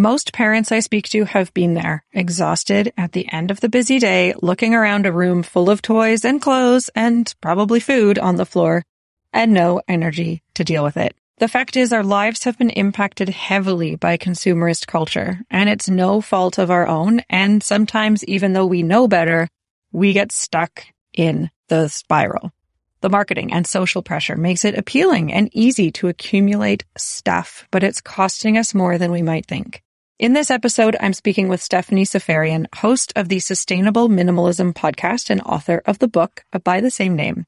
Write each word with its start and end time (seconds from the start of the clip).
Most 0.00 0.32
parents 0.32 0.72
I 0.72 0.80
speak 0.80 1.10
to 1.10 1.26
have 1.26 1.52
been 1.52 1.74
there, 1.74 2.04
exhausted 2.14 2.90
at 2.96 3.12
the 3.12 3.30
end 3.30 3.50
of 3.50 3.60
the 3.60 3.68
busy 3.68 3.98
day, 3.98 4.32
looking 4.40 4.74
around 4.74 5.04
a 5.04 5.12
room 5.12 5.42
full 5.42 5.68
of 5.68 5.82
toys 5.82 6.24
and 6.24 6.40
clothes 6.40 6.88
and 6.94 7.30
probably 7.42 7.80
food 7.80 8.18
on 8.18 8.36
the 8.36 8.46
floor 8.46 8.82
and 9.34 9.52
no 9.52 9.82
energy 9.86 10.42
to 10.54 10.64
deal 10.64 10.82
with 10.84 10.96
it. 10.96 11.14
The 11.36 11.48
fact 11.48 11.76
is 11.76 11.92
our 11.92 12.02
lives 12.02 12.44
have 12.44 12.56
been 12.56 12.70
impacted 12.70 13.28
heavily 13.28 13.94
by 13.94 14.16
consumerist 14.16 14.86
culture 14.86 15.40
and 15.50 15.68
it's 15.68 15.90
no 15.90 16.22
fault 16.22 16.56
of 16.56 16.70
our 16.70 16.86
own. 16.86 17.20
And 17.28 17.62
sometimes 17.62 18.24
even 18.24 18.54
though 18.54 18.64
we 18.64 18.82
know 18.82 19.06
better, 19.06 19.48
we 19.92 20.14
get 20.14 20.32
stuck 20.32 20.82
in 21.12 21.50
the 21.68 21.88
spiral. 21.88 22.52
The 23.02 23.10
marketing 23.10 23.52
and 23.52 23.66
social 23.66 24.02
pressure 24.02 24.38
makes 24.38 24.64
it 24.64 24.78
appealing 24.78 25.30
and 25.30 25.50
easy 25.52 25.90
to 25.92 26.08
accumulate 26.08 26.86
stuff, 26.96 27.68
but 27.70 27.82
it's 27.82 28.00
costing 28.00 28.56
us 28.56 28.74
more 28.74 28.96
than 28.96 29.12
we 29.12 29.20
might 29.20 29.44
think. 29.44 29.82
In 30.20 30.34
this 30.34 30.50
episode, 30.50 30.98
I'm 31.00 31.14
speaking 31.14 31.48
with 31.48 31.62
Stephanie 31.62 32.04
Seferian, 32.04 32.66
host 32.74 33.10
of 33.16 33.30
the 33.30 33.38
Sustainable 33.38 34.10
Minimalism 34.10 34.74
podcast 34.74 35.30
and 35.30 35.40
author 35.40 35.80
of 35.86 35.98
the 35.98 36.08
book 36.08 36.44
uh, 36.52 36.58
by 36.58 36.82
the 36.82 36.90
same 36.90 37.16
name. 37.16 37.46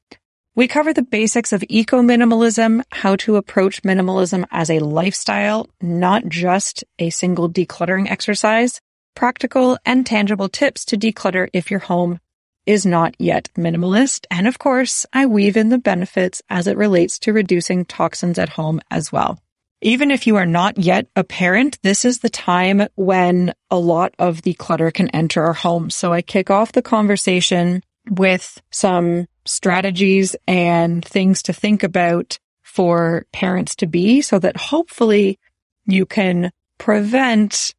We 0.55 0.67
cover 0.67 0.91
the 0.91 1.03
basics 1.03 1.53
of 1.53 1.63
eco 1.69 2.01
minimalism, 2.01 2.81
how 2.91 3.15
to 3.17 3.35
approach 3.35 3.83
minimalism 3.83 4.45
as 4.49 4.71
a 4.71 4.79
lifestyle, 4.79 5.69
not 5.83 6.27
just 6.27 6.83
a 6.97 7.11
single 7.11 7.47
decluttering 7.47 8.09
exercise, 8.09 8.81
practical 9.15 9.77
and 9.85 10.03
tangible 10.03 10.49
tips 10.49 10.83
to 10.85 10.97
declutter 10.97 11.49
if 11.53 11.69
your 11.69 11.81
home 11.81 12.19
is 12.65 12.87
not 12.87 13.13
yet 13.19 13.49
minimalist. 13.55 14.25
And 14.31 14.47
of 14.47 14.57
course, 14.57 15.05
I 15.13 15.27
weave 15.27 15.57
in 15.57 15.69
the 15.69 15.77
benefits 15.77 16.41
as 16.49 16.65
it 16.65 16.77
relates 16.77 17.19
to 17.19 17.33
reducing 17.33 17.85
toxins 17.85 18.39
at 18.39 18.49
home 18.49 18.81
as 18.89 19.11
well. 19.11 19.37
Even 19.83 20.11
if 20.11 20.25
you 20.27 20.37
are 20.37 20.45
not 20.45 20.77
yet 20.77 21.07
a 21.17 21.25
parent, 21.25 21.77
this 21.83 22.05
is 22.05 22.19
the 22.19 22.29
time 22.29 22.87
when 22.95 23.53
a 23.69 23.77
lot 23.77 24.13
of 24.17 24.41
the 24.43 24.53
clutter 24.53 24.91
can 24.91 25.09
enter 25.09 25.43
our 25.43 25.51
home. 25.51 25.89
So 25.89 26.13
I 26.13 26.21
kick 26.21 26.49
off 26.49 26.71
the 26.71 26.81
conversation 26.81 27.83
with 28.09 28.61
some 28.71 29.27
strategies 29.43 30.37
and 30.47 31.03
things 31.03 31.43
to 31.43 31.53
think 31.53 31.83
about 31.83 32.39
for 32.61 33.25
parents 33.33 33.75
to 33.75 33.85
be 33.85 34.21
so 34.21 34.39
that 34.39 34.55
hopefully 34.55 35.37
you 35.85 36.05
can 36.05 36.51
prevent 36.77 37.73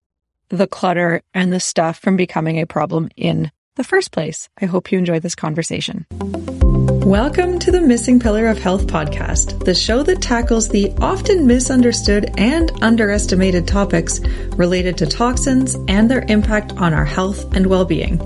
the 0.50 0.66
clutter 0.66 1.22
and 1.32 1.54
the 1.54 1.58
stuff 1.58 1.98
from 2.00 2.16
becoming 2.16 2.60
a 2.60 2.66
problem 2.66 3.08
in 3.16 3.50
the 3.76 3.84
first 3.84 4.12
place. 4.12 4.50
I 4.60 4.66
hope 4.66 4.92
you 4.92 4.98
enjoy 4.98 5.20
this 5.20 5.34
conversation. 5.34 6.06
Welcome 7.04 7.58
to 7.58 7.70
the 7.70 7.82
Missing 7.82 8.20
Pillar 8.20 8.46
of 8.46 8.56
Health 8.56 8.86
podcast, 8.86 9.62
the 9.62 9.74
show 9.74 10.02
that 10.04 10.22
tackles 10.22 10.70
the 10.70 10.90
often 11.02 11.46
misunderstood 11.46 12.32
and 12.38 12.72
underestimated 12.82 13.68
topics 13.68 14.20
related 14.56 14.96
to 14.96 15.06
toxins 15.06 15.74
and 15.86 16.10
their 16.10 16.24
impact 16.28 16.72
on 16.78 16.94
our 16.94 17.04
health 17.04 17.54
and 17.54 17.66
well-being. 17.66 18.22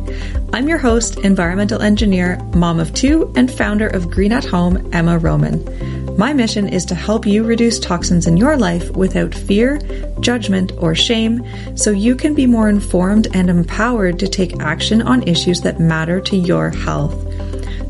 I'm 0.53 0.69
your 0.69 0.79
host, 0.79 1.19
environmental 1.19 1.83
engineer, 1.83 2.39
mom 2.55 2.79
of 2.79 2.95
two, 2.95 3.33
and 3.35 3.51
founder 3.51 3.89
of 3.89 4.13
Green 4.13 4.31
at 4.31 4.45
Home, 4.45 4.89
Emma 4.93 5.19
Rohmann. 5.19 6.17
My 6.17 6.33
mission 6.33 6.69
is 6.69 6.85
to 6.85 6.95
help 6.95 7.27
you 7.27 7.43
reduce 7.43 7.81
toxins 7.81 8.29
in 8.29 8.37
your 8.37 8.57
life 8.57 8.93
without 8.93 9.35
fear, 9.35 9.81
judgment, 10.21 10.71
or 10.79 10.95
shame 10.95 11.45
so 11.77 11.91
you 11.91 12.15
can 12.15 12.33
be 12.33 12.47
more 12.47 12.69
informed 12.69 13.27
and 13.35 13.51
empowered 13.51 14.21
to 14.21 14.29
take 14.29 14.61
action 14.61 15.03
on 15.03 15.27
issues 15.27 15.63
that 15.63 15.81
matter 15.81 16.21
to 16.21 16.37
your 16.37 16.71
health. 16.71 17.25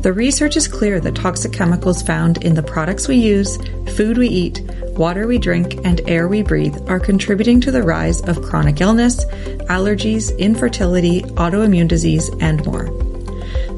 The 0.01 0.13
research 0.13 0.55
is 0.55 0.69
clear 0.69 1.01
that 1.01 1.15
toxic 1.15 1.51
chemicals 1.51 2.01
found 2.01 2.41
in 2.41 2.53
the 2.53 2.63
products 2.63 3.09
we 3.09 3.17
use, 3.17 3.57
food 3.97 4.17
we 4.17 4.29
eat, 4.29 4.61
water 4.97 5.27
we 5.27 5.37
drink, 5.37 5.85
and 5.85 5.99
air 6.09 6.29
we 6.29 6.41
breathe 6.41 6.77
are 6.89 7.01
contributing 7.01 7.59
to 7.61 7.71
the 7.71 7.83
rise 7.83 8.21
of 8.21 8.41
chronic 8.41 8.79
illness, 8.79 9.25
allergies, 9.65 10.37
infertility, 10.37 11.23
autoimmune 11.35 11.89
disease, 11.89 12.29
and 12.39 12.65
more. 12.65 12.85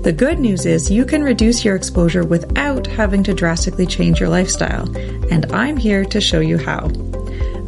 The 0.04 0.14
good 0.16 0.38
news 0.38 0.68
is 0.68 0.92
you 0.92 1.06
can 1.06 1.24
reduce 1.24 1.66
your 1.66 1.76
exposure 1.76 2.24
without 2.24 2.86
having 2.86 3.24
to 3.24 3.34
drastically 3.34 3.88
change 3.88 4.20
your 4.20 4.30
lifestyle, 4.30 4.96
and 5.32 5.52
I'm 5.52 5.76
here 5.76 6.06
to 6.06 6.22
show 6.22 6.40
you 6.40 6.60
how. 6.60 6.92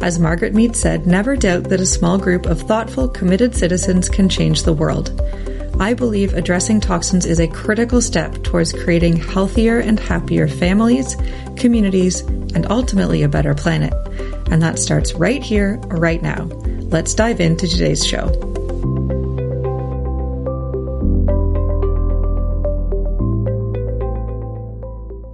As 0.00 0.20
Margaret 0.20 0.54
Mead 0.54 0.76
said, 0.76 1.08
never 1.08 1.34
doubt 1.34 1.64
that 1.70 1.80
a 1.80 1.86
small 1.86 2.18
group 2.18 2.46
of 2.46 2.60
thoughtful, 2.60 3.08
committed 3.08 3.56
citizens 3.56 4.08
can 4.08 4.28
change 4.28 4.62
the 4.62 4.72
world. 4.72 5.20
I 5.80 5.92
believe 5.92 6.34
addressing 6.34 6.80
toxins 6.80 7.26
is 7.26 7.40
a 7.40 7.48
critical 7.48 8.00
step 8.00 8.42
towards 8.44 8.72
creating 8.72 9.16
healthier 9.16 9.80
and 9.80 9.98
happier 9.98 10.46
families, 10.46 11.16
communities, 11.56 12.20
and 12.20 12.66
ultimately 12.70 13.22
a 13.22 13.28
better 13.28 13.54
planet. 13.54 13.92
And 14.50 14.62
that 14.62 14.78
starts 14.78 15.14
right 15.14 15.42
here, 15.42 15.78
right 15.86 16.22
now. 16.22 16.44
Let's 16.44 17.12
dive 17.14 17.40
into 17.40 17.66
today's 17.66 18.06
show. 18.06 18.28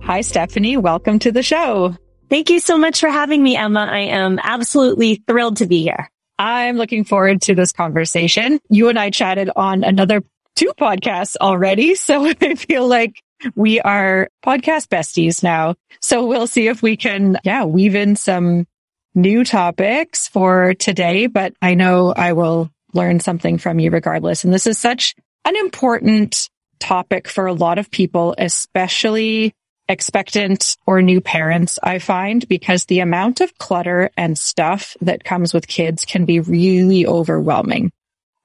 Hi, 0.02 0.22
Stephanie. 0.22 0.78
Welcome 0.78 1.18
to 1.20 1.32
the 1.32 1.42
show. 1.42 1.94
Thank 2.30 2.48
you 2.48 2.60
so 2.60 2.78
much 2.78 3.00
for 3.00 3.10
having 3.10 3.42
me, 3.42 3.56
Emma. 3.56 3.86
I 3.90 3.98
am 3.98 4.40
absolutely 4.42 5.22
thrilled 5.26 5.58
to 5.58 5.66
be 5.66 5.82
here. 5.82 6.10
I'm 6.40 6.78
looking 6.78 7.04
forward 7.04 7.42
to 7.42 7.54
this 7.54 7.70
conversation. 7.70 8.60
You 8.70 8.88
and 8.88 8.98
I 8.98 9.10
chatted 9.10 9.50
on 9.54 9.84
another 9.84 10.24
two 10.56 10.72
podcasts 10.80 11.36
already. 11.38 11.94
So 11.94 12.24
I 12.40 12.54
feel 12.54 12.88
like 12.88 13.22
we 13.54 13.78
are 13.78 14.30
podcast 14.42 14.88
besties 14.88 15.42
now. 15.42 15.74
So 16.00 16.26
we'll 16.26 16.46
see 16.46 16.68
if 16.68 16.80
we 16.80 16.96
can, 16.96 17.36
yeah, 17.44 17.64
weave 17.64 17.94
in 17.94 18.16
some 18.16 18.66
new 19.14 19.44
topics 19.44 20.28
for 20.28 20.72
today, 20.72 21.26
but 21.26 21.52
I 21.60 21.74
know 21.74 22.14
I 22.16 22.32
will 22.32 22.70
learn 22.94 23.20
something 23.20 23.58
from 23.58 23.78
you 23.78 23.90
regardless. 23.90 24.42
And 24.44 24.52
this 24.52 24.66
is 24.66 24.78
such 24.78 25.14
an 25.44 25.56
important 25.56 26.48
topic 26.78 27.28
for 27.28 27.48
a 27.48 27.52
lot 27.52 27.78
of 27.78 27.90
people, 27.90 28.34
especially 28.38 29.52
expectant 29.90 30.76
or 30.86 31.02
new 31.02 31.20
parents, 31.20 31.78
I 31.82 31.98
find, 31.98 32.46
because 32.48 32.84
the 32.84 33.00
amount 33.00 33.40
of 33.40 33.58
clutter 33.58 34.10
and 34.16 34.38
stuff 34.38 34.96
that 35.00 35.24
comes 35.24 35.52
with 35.52 35.66
kids 35.66 36.04
can 36.04 36.24
be 36.24 36.38
really 36.38 37.06
overwhelming. 37.06 37.90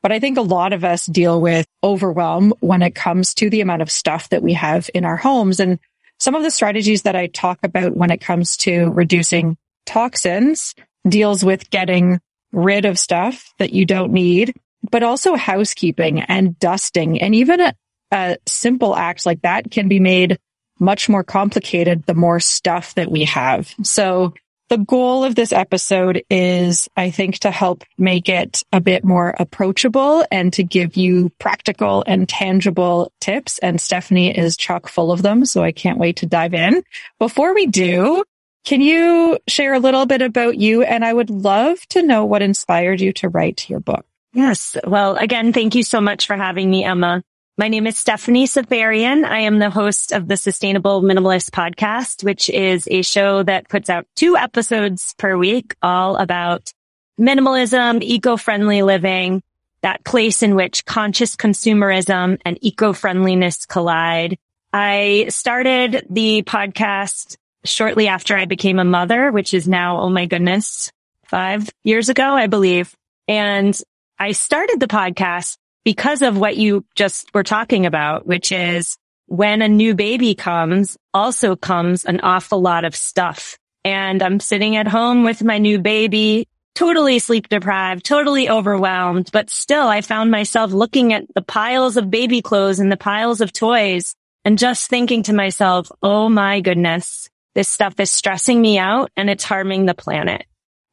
But 0.01 0.11
I 0.11 0.19
think 0.19 0.38
a 0.38 0.41
lot 0.41 0.73
of 0.73 0.83
us 0.83 1.06
deal 1.06 1.39
with 1.39 1.67
overwhelm 1.83 2.53
when 2.59 2.81
it 2.81 2.95
comes 2.95 3.35
to 3.35 3.50
the 3.50 3.61
amount 3.61 3.83
of 3.83 3.91
stuff 3.91 4.29
that 4.29 4.44
we 4.44 4.53
have 4.53 4.89
in 4.94 5.06
our 5.06 5.17
homes. 5.17 5.59
And 5.59 5.79
some 6.19 6.33
of 6.33 6.41
the 6.41 6.51
strategies 6.51 7.03
that 7.03 7.16
I 7.16 7.28
talk 7.28 7.59
about 7.63 7.95
when 7.95 8.09
it 8.09 8.22
comes 8.22 8.57
to 8.57 8.91
reducing 8.91 9.56
toxins 9.85 10.73
deals 11.07 11.45
with 11.45 11.69
getting 11.69 12.19
rid 12.51 12.85
of 12.85 12.97
stuff 12.97 13.53
that 13.59 13.73
you 13.73 13.85
don't 13.85 14.12
need, 14.12 14.56
but 14.89 15.03
also 15.03 15.35
housekeeping 15.35 16.22
and 16.22 16.57
dusting. 16.57 17.22
And 17.22 17.35
even 17.35 17.62
a, 17.62 17.73
a 18.12 18.38
simple 18.47 18.95
act 18.95 19.25
like 19.27 19.41
that 19.41 19.69
can 19.69 19.88
be 19.88 20.00
made 20.00 20.39
much 20.80 21.09
more 21.09 21.24
complicated 21.24 22.03
the 22.06 22.13
more 22.13 22.40
stuff 22.40 22.96
that 22.96 23.09
we 23.12 23.25
have. 23.25 23.74
So 23.84 24.34
the 24.69 24.78
goal 24.78 25.24
of 25.24 25.36
this 25.36 25.52
episode 25.52 26.24
is, 26.30 26.90
I 26.97 27.12
think, 27.12 27.40
to 27.40 27.52
help 27.52 27.84
make 27.97 28.30
it 28.30 28.63
a 28.72 28.81
bit 28.81 29.03
more 29.03 29.36
approachable 29.38 30.25
and 30.31 30.52
to 30.53 30.63
give 30.63 30.97
you 30.97 31.30
practical 31.40 32.03
and 32.08 32.28
tangible 32.28 33.12
tips. 33.22 33.59
And 33.59 33.80
Stephanie 33.80 34.36
is 34.36 34.58
chock 34.58 34.88
full 34.88 35.12
of 35.12 35.22
them. 35.22 35.46
So 35.46 35.63
I 35.63 35.72
can't 35.72 36.00
wait 36.00 36.18
to 36.18 36.25
dive 36.25 36.56
in. 36.56 36.84
Before 37.19 37.53
we 37.53 37.68
do, 37.68 38.24
can 38.66 38.81
you 38.81 39.38
share 39.47 39.75
a 39.75 39.80
little 39.80 40.07
bit 40.07 40.24
about 40.24 40.57
you? 40.57 40.81
And 40.81 41.06
I 41.06 41.13
would 41.13 41.30
love 41.30 41.80
to 41.90 42.02
know 42.02 42.25
what 42.25 42.42
inspired 42.42 43.00
you 43.00 43.13
to 43.13 43.30
write 43.30 43.69
your 43.69 43.80
book. 43.80 44.06
Yes. 44.34 44.75
Well, 44.84 45.16
again, 45.16 45.53
thank 45.53 45.75
you 45.75 45.84
so 45.84 46.02
much 46.02 46.25
for 46.25 46.36
having 46.36 46.69
me, 46.69 46.84
Emma. 46.84 47.24
My 47.58 47.70
name 47.70 47.88
is 47.88 47.98
Stephanie 47.98 48.48
Seferian. 48.48 49.24
I 49.24 49.40
am 49.40 49.60
the 49.60 49.70
host 49.70 50.12
of 50.12 50.28
the 50.28 50.36
Sustainable 50.36 51.02
Minimalist 51.02 51.52
podcast, 51.52 52.22
which 52.22 52.50
is 52.50 52.86
a 52.92 53.02
show 53.02 53.44
that 53.44 53.70
puts 53.70 53.90
out 53.90 54.06
two 54.14 54.36
episodes 54.36 55.16
per 55.18 55.38
week, 55.38 55.74
all 55.82 56.18
about 56.18 56.74
minimalism, 57.18 58.04
eco-friendly 58.04 58.82
living, 58.82 59.42
that 59.84 60.04
place 60.04 60.44
in 60.44 60.56
which 60.56 60.84
conscious 60.84 61.38
consumerism 61.38 62.42
and 62.44 62.57
eco-friendliness 62.60 63.66
collide. 63.68 64.38
I 64.74 65.28
started 65.30 66.08
the 66.10 66.44
podcast 66.44 67.38
shortly 67.63 68.10
after 68.10 68.36
I 68.36 68.44
became 68.44 68.80
a 68.80 68.84
mother, 68.84 69.31
which 69.31 69.54
is 69.54 69.66
now, 69.66 70.01
oh 70.01 70.10
my 70.10 70.25
goodness, 70.25 70.92
five 71.24 71.69
years 71.86 72.10
ago, 72.10 72.34
I 72.34 72.48
believe. 72.48 72.94
And 73.30 73.80
I 74.19 74.34
started 74.34 74.81
the 74.81 74.88
podcast 74.88 75.56
because 75.86 76.24
of 76.24 76.38
what 76.38 76.58
you 76.58 76.84
just 76.96 77.34
were 77.34 77.44
talking 77.44 77.86
about, 77.86 78.26
which 78.26 78.52
is 78.52 78.98
when 79.28 79.62
a 79.62 79.68
new 79.70 79.96
baby 79.96 80.36
comes, 80.36 80.98
also 81.14 81.56
comes 81.56 82.04
an 82.04 82.20
awful 82.22 82.60
lot 82.60 82.84
of 82.84 82.96
stuff. 82.96 83.58
And 83.86 84.22
I'm 84.22 84.40
sitting 84.40 84.76
at 84.76 84.88
home 84.88 85.24
with 85.24 85.44
my 85.44 85.60
new 85.60 85.80
baby, 85.80 86.48
totally 86.74 87.20
sleep 87.20 87.48
deprived, 87.50 88.04
totally 88.04 88.50
overwhelmed, 88.50 89.30
but 89.32 89.52
still 89.52 89.88
I 89.88 90.02
found 90.02 90.32
myself 90.32 90.72
looking 90.72 91.14
at 91.14 91.32
the 91.36 91.44
piles 91.44 91.98
of 91.98 92.10
baby 92.10 92.42
clothes 92.42 92.80
and 92.80 92.92
the 92.92 92.98
piles 92.98 93.40
of 93.40 93.54
toys 93.54 94.16
and 94.44 94.58
just 94.58 94.90
thinking 94.90 95.24
to 95.24 95.34
myself, 95.34 95.88
Oh 96.02 96.30
my 96.30 96.62
goodness, 96.62 97.30
this 97.54 97.70
stuff 97.70 98.00
is 98.00 98.12
stressing 98.12 98.60
me 98.60 98.80
out 98.80 99.12
and 99.16 99.30
it's 99.30 99.44
harming 99.44 99.86
the 99.86 99.94
planet. 99.94 100.46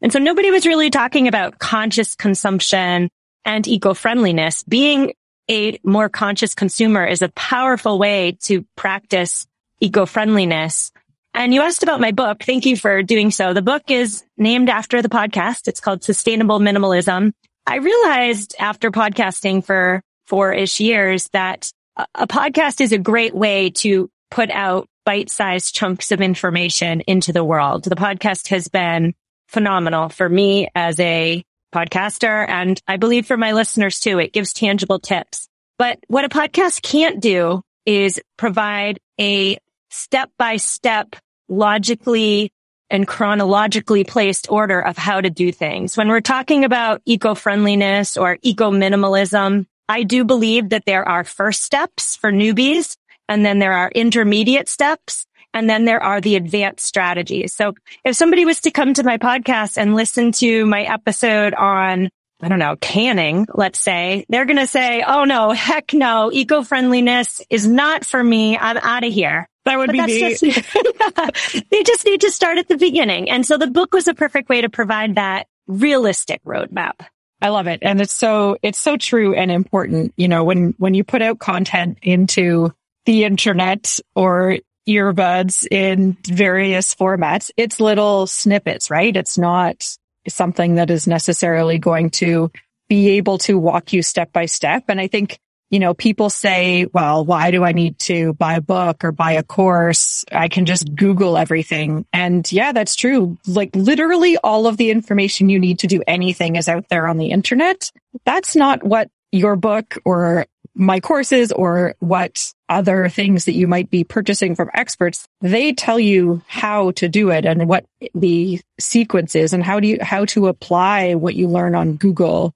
And 0.03 0.13
so 0.13 0.19
nobody 0.19 0.51
was 0.51 0.67
really 0.67 0.91
talking 0.91 1.29
about 1.29 1.59
conscious 1.59 2.15
consumption 2.15 3.09
and 3.45 3.67
eco-friendliness. 3.67 4.65
Being 4.65 5.15
a 5.51 5.79
more 5.85 6.09
conscious 6.09 6.55
consumer 6.55 7.05
is 7.07 7.23
a 7.23 7.29
powerful 7.31 7.99
way 7.99 8.39
to 8.43 8.65
practice 8.77 9.47
eco-friendliness. 9.81 10.93
And 11.35 11.55
you 11.55 11.63
asked 11.63 11.83
about 11.83 12.01
my 12.01 12.13
book. 12.13 12.43
Thank 12.43 12.67
you 12.67 12.77
for 12.77 13.03
doing 13.03 13.31
so. 13.31 13.55
The 13.55 13.63
book 13.63 13.91
is 13.91 14.23
named 14.37 14.69
after 14.69 15.03
the 15.03 15.09
podcast. 15.09 15.67
It's 15.67 15.81
called 15.81 16.05
Sustainable 16.05 16.61
Minimalism. 16.61 17.33
I 17.67 17.77
realized 17.77 18.55
after 18.59 18.91
podcasting 18.91 19.65
for 19.65 20.03
four-ish 20.27 20.81
years 20.81 21.29
that 21.33 21.73
a 22.15 22.27
podcast 22.27 22.81
is 22.81 22.93
a 22.93 22.99
great 22.99 23.35
way 23.35 23.71
to 23.71 24.11
put 24.31 24.51
out 24.51 24.89
bite-sized 25.05 25.75
chunks 25.75 26.13
of 26.13 26.21
information 26.21 27.01
into 27.03 27.33
the 27.33 27.45
world. 27.45 27.85
The 27.85 27.97
podcast 27.97 28.49
has 28.49 28.69
been 28.69 29.15
phenomenal 29.49 30.09
for 30.09 30.29
me 30.29 30.69
as 30.75 30.99
a 31.01 31.45
podcaster. 31.73 32.49
And 32.49 32.81
I 32.87 32.97
believe 32.97 33.27
for 33.27 33.37
my 33.37 33.53
listeners 33.53 34.01
too, 34.01 34.19
it 34.19 34.33
gives 34.33 34.53
tangible 34.53 34.99
tips. 34.99 35.49
But 35.79 35.99
what 36.07 36.25
a 36.25 36.29
podcast 36.29 36.83
can't 36.83 37.21
do 37.21 37.63
is 37.87 38.21
provide 38.37 39.01
a 39.21 39.59
step 39.91 40.31
by 40.39 40.57
step, 40.57 41.17
logically 41.49 42.53
and 42.89 43.09
chronologically 43.09 44.05
placed 44.05 44.51
order 44.51 44.81
of 44.81 44.99
how 44.99 45.21
to 45.21 45.31
do 45.31 45.51
things. 45.51 45.97
When 45.97 46.09
we're 46.09 46.21
talking 46.21 46.65
about 46.65 47.01
eco-friendliness 47.07 48.17
or 48.17 48.39
eco-minimalism, 48.43 49.67
I 49.89 50.03
do 50.03 50.25
believe 50.25 50.69
that 50.69 50.85
there 50.85 51.09
are 51.09 51.25
first 51.25 51.63
steps 51.63 52.17
for 52.17 52.31
newbies 52.31 52.97
and 53.29 53.45
then 53.45 53.59
there 53.59 53.73
are 53.73 53.91
intermediate 53.91 54.69
steps 54.69 55.27
and 55.55 55.69
then 55.69 55.85
there 55.85 56.03
are 56.03 56.21
the 56.21 56.37
advanced 56.37 56.87
strategies. 56.87 57.55
So 57.55 57.75
if 58.05 58.17
somebody 58.17 58.45
was 58.45 58.61
to 58.63 58.71
come 58.71 58.95
to 58.95 59.03
my 59.03 59.19
podcast 59.19 59.77
and 59.77 59.95
listen 59.95 60.33
to 60.33 60.67
my 60.67 60.83
episode 60.83 61.55
on 61.55 62.11
I 62.45 62.49
don't 62.49 62.59
know, 62.59 62.75
canning, 62.81 63.47
let's 63.55 63.79
say, 63.79 64.27
they're 64.29 64.47
going 64.47 64.59
to 64.59 64.67
say, 64.67 65.05
Oh 65.07 65.23
no, 65.23 65.53
heck 65.53 65.95
no, 65.95 66.29
eco-friendliness 66.33 67.41
is 67.49 67.69
not 67.69 68.05
for 68.05 68.23
me. 68.23 68.59
I'm 68.59 68.79
out 68.79 69.05
of 69.05 69.13
here. 69.13 69.49
That 69.65 69.79
would 69.79 69.93
but 69.93 70.07
be 70.07 70.07
me. 70.07 70.21
Just, 70.21 70.43
yeah, 70.75 71.63
they 71.71 71.85
just 71.85 72.05
need 72.05 72.23
to 72.23 72.33
start 72.33 72.59
at 72.59 72.67
the 72.67 72.77
beginning. 72.77 73.31
And 73.31 73.47
so 73.47 73.59
the 73.59 73.69
book 73.69 73.95
was 73.95 74.09
a 74.09 74.15
perfect 74.15 74.49
way 74.49 74.63
to 74.63 74.69
provide 74.69 75.15
that 75.15 75.47
realistic 75.69 76.43
roadmap. 76.43 76.95
I 77.41 77.51
love 77.51 77.69
it. 77.69 77.79
And 77.83 78.01
it's 78.01 78.13
so, 78.13 78.57
it's 78.61 78.79
so 78.79 78.97
true 78.97 79.35
and 79.35 79.51
important. 79.51 80.13
You 80.17 80.27
know, 80.27 80.43
when, 80.43 80.75
when 80.79 80.95
you 80.95 81.05
put 81.05 81.23
out 81.23 81.39
content 81.39 81.99
into 82.03 82.73
the 83.05 83.23
internet 83.23 84.01
or 84.17 84.59
earbuds 84.89 85.67
in 85.71 86.17
various 86.27 86.95
formats. 86.95 87.51
It's 87.57 87.81
little 87.81 88.27
snippets, 88.27 88.91
right? 88.91 89.17
It's 89.17 89.39
not 89.39 89.87
something 90.29 90.77
that 90.77 90.91
is 90.91 91.07
necessarily 91.07 91.79
going 91.79 92.11
to 92.11 92.51
be 92.89 93.11
able 93.11 93.39
to 93.39 93.59
walk 93.59 93.93
you 93.93 94.03
step 94.03 94.33
by 94.33 94.47
step. 94.47 94.85
And 94.89 95.01
I 95.01 95.07
think, 95.07 95.39
you 95.71 95.79
know, 95.79 95.95
people 95.95 96.29
say, 96.29 96.87
well, 96.93 97.25
why 97.25 97.51
do 97.51 97.65
I 97.65 97.73
need 97.73 97.99
to 98.01 98.35
buy 98.35 98.55
a 98.55 98.61
book 98.61 99.05
or 99.05 99.13
buy 99.13 99.33
a 99.33 99.43
course? 99.43 100.25
I 100.31 100.49
can 100.49 100.67
just 100.67 100.95
Google 100.95 101.39
everything. 101.39 102.05
And 102.13 102.51
yeah, 102.53 102.73
that's 102.73 102.95
true. 102.95 103.39
Like 103.47 103.75
literally 103.75 104.37
all 104.37 104.67
of 104.67 104.77
the 104.77 104.91
information 104.91 105.49
you 105.49 105.59
need 105.59 105.79
to 105.81 105.87
do 105.87 106.03
anything 106.07 106.57
is 106.57 106.69
out 106.69 106.89
there 106.91 107.07
on 107.07 107.17
the 107.17 107.31
internet. 107.31 107.91
That's 108.25 108.55
not 108.55 108.85
what 108.85 109.09
your 109.31 109.57
book 109.57 109.97
or 110.05 110.47
my 110.75 111.01
courses 111.01 111.53
or 111.53 111.95
what 111.99 112.53
other 112.69 113.09
things 113.09 113.45
that 113.45 113.53
you 113.53 113.67
might 113.67 113.91
be 113.91 114.05
purchasing 114.05 114.55
from 114.55 114.71
experts, 114.73 115.27
they 115.41 115.73
tell 115.73 115.99
you 115.99 116.43
how 116.47 116.93
to 116.93 117.09
do 117.09 117.31
it 117.31 117.45
and 117.45 117.69
what 117.69 117.85
the 118.15 118.61
sequence 118.81 119.35
is 119.35 119.53
and 119.53 119.63
how 119.63 119.81
do 119.81 119.89
you, 119.89 119.99
how 120.01 120.25
to 120.25 120.49
apply 120.49 121.15
what 121.15 121.35
you 121.35 121.49
learn 121.49 121.75
on 121.75 121.97
Google 121.97 122.55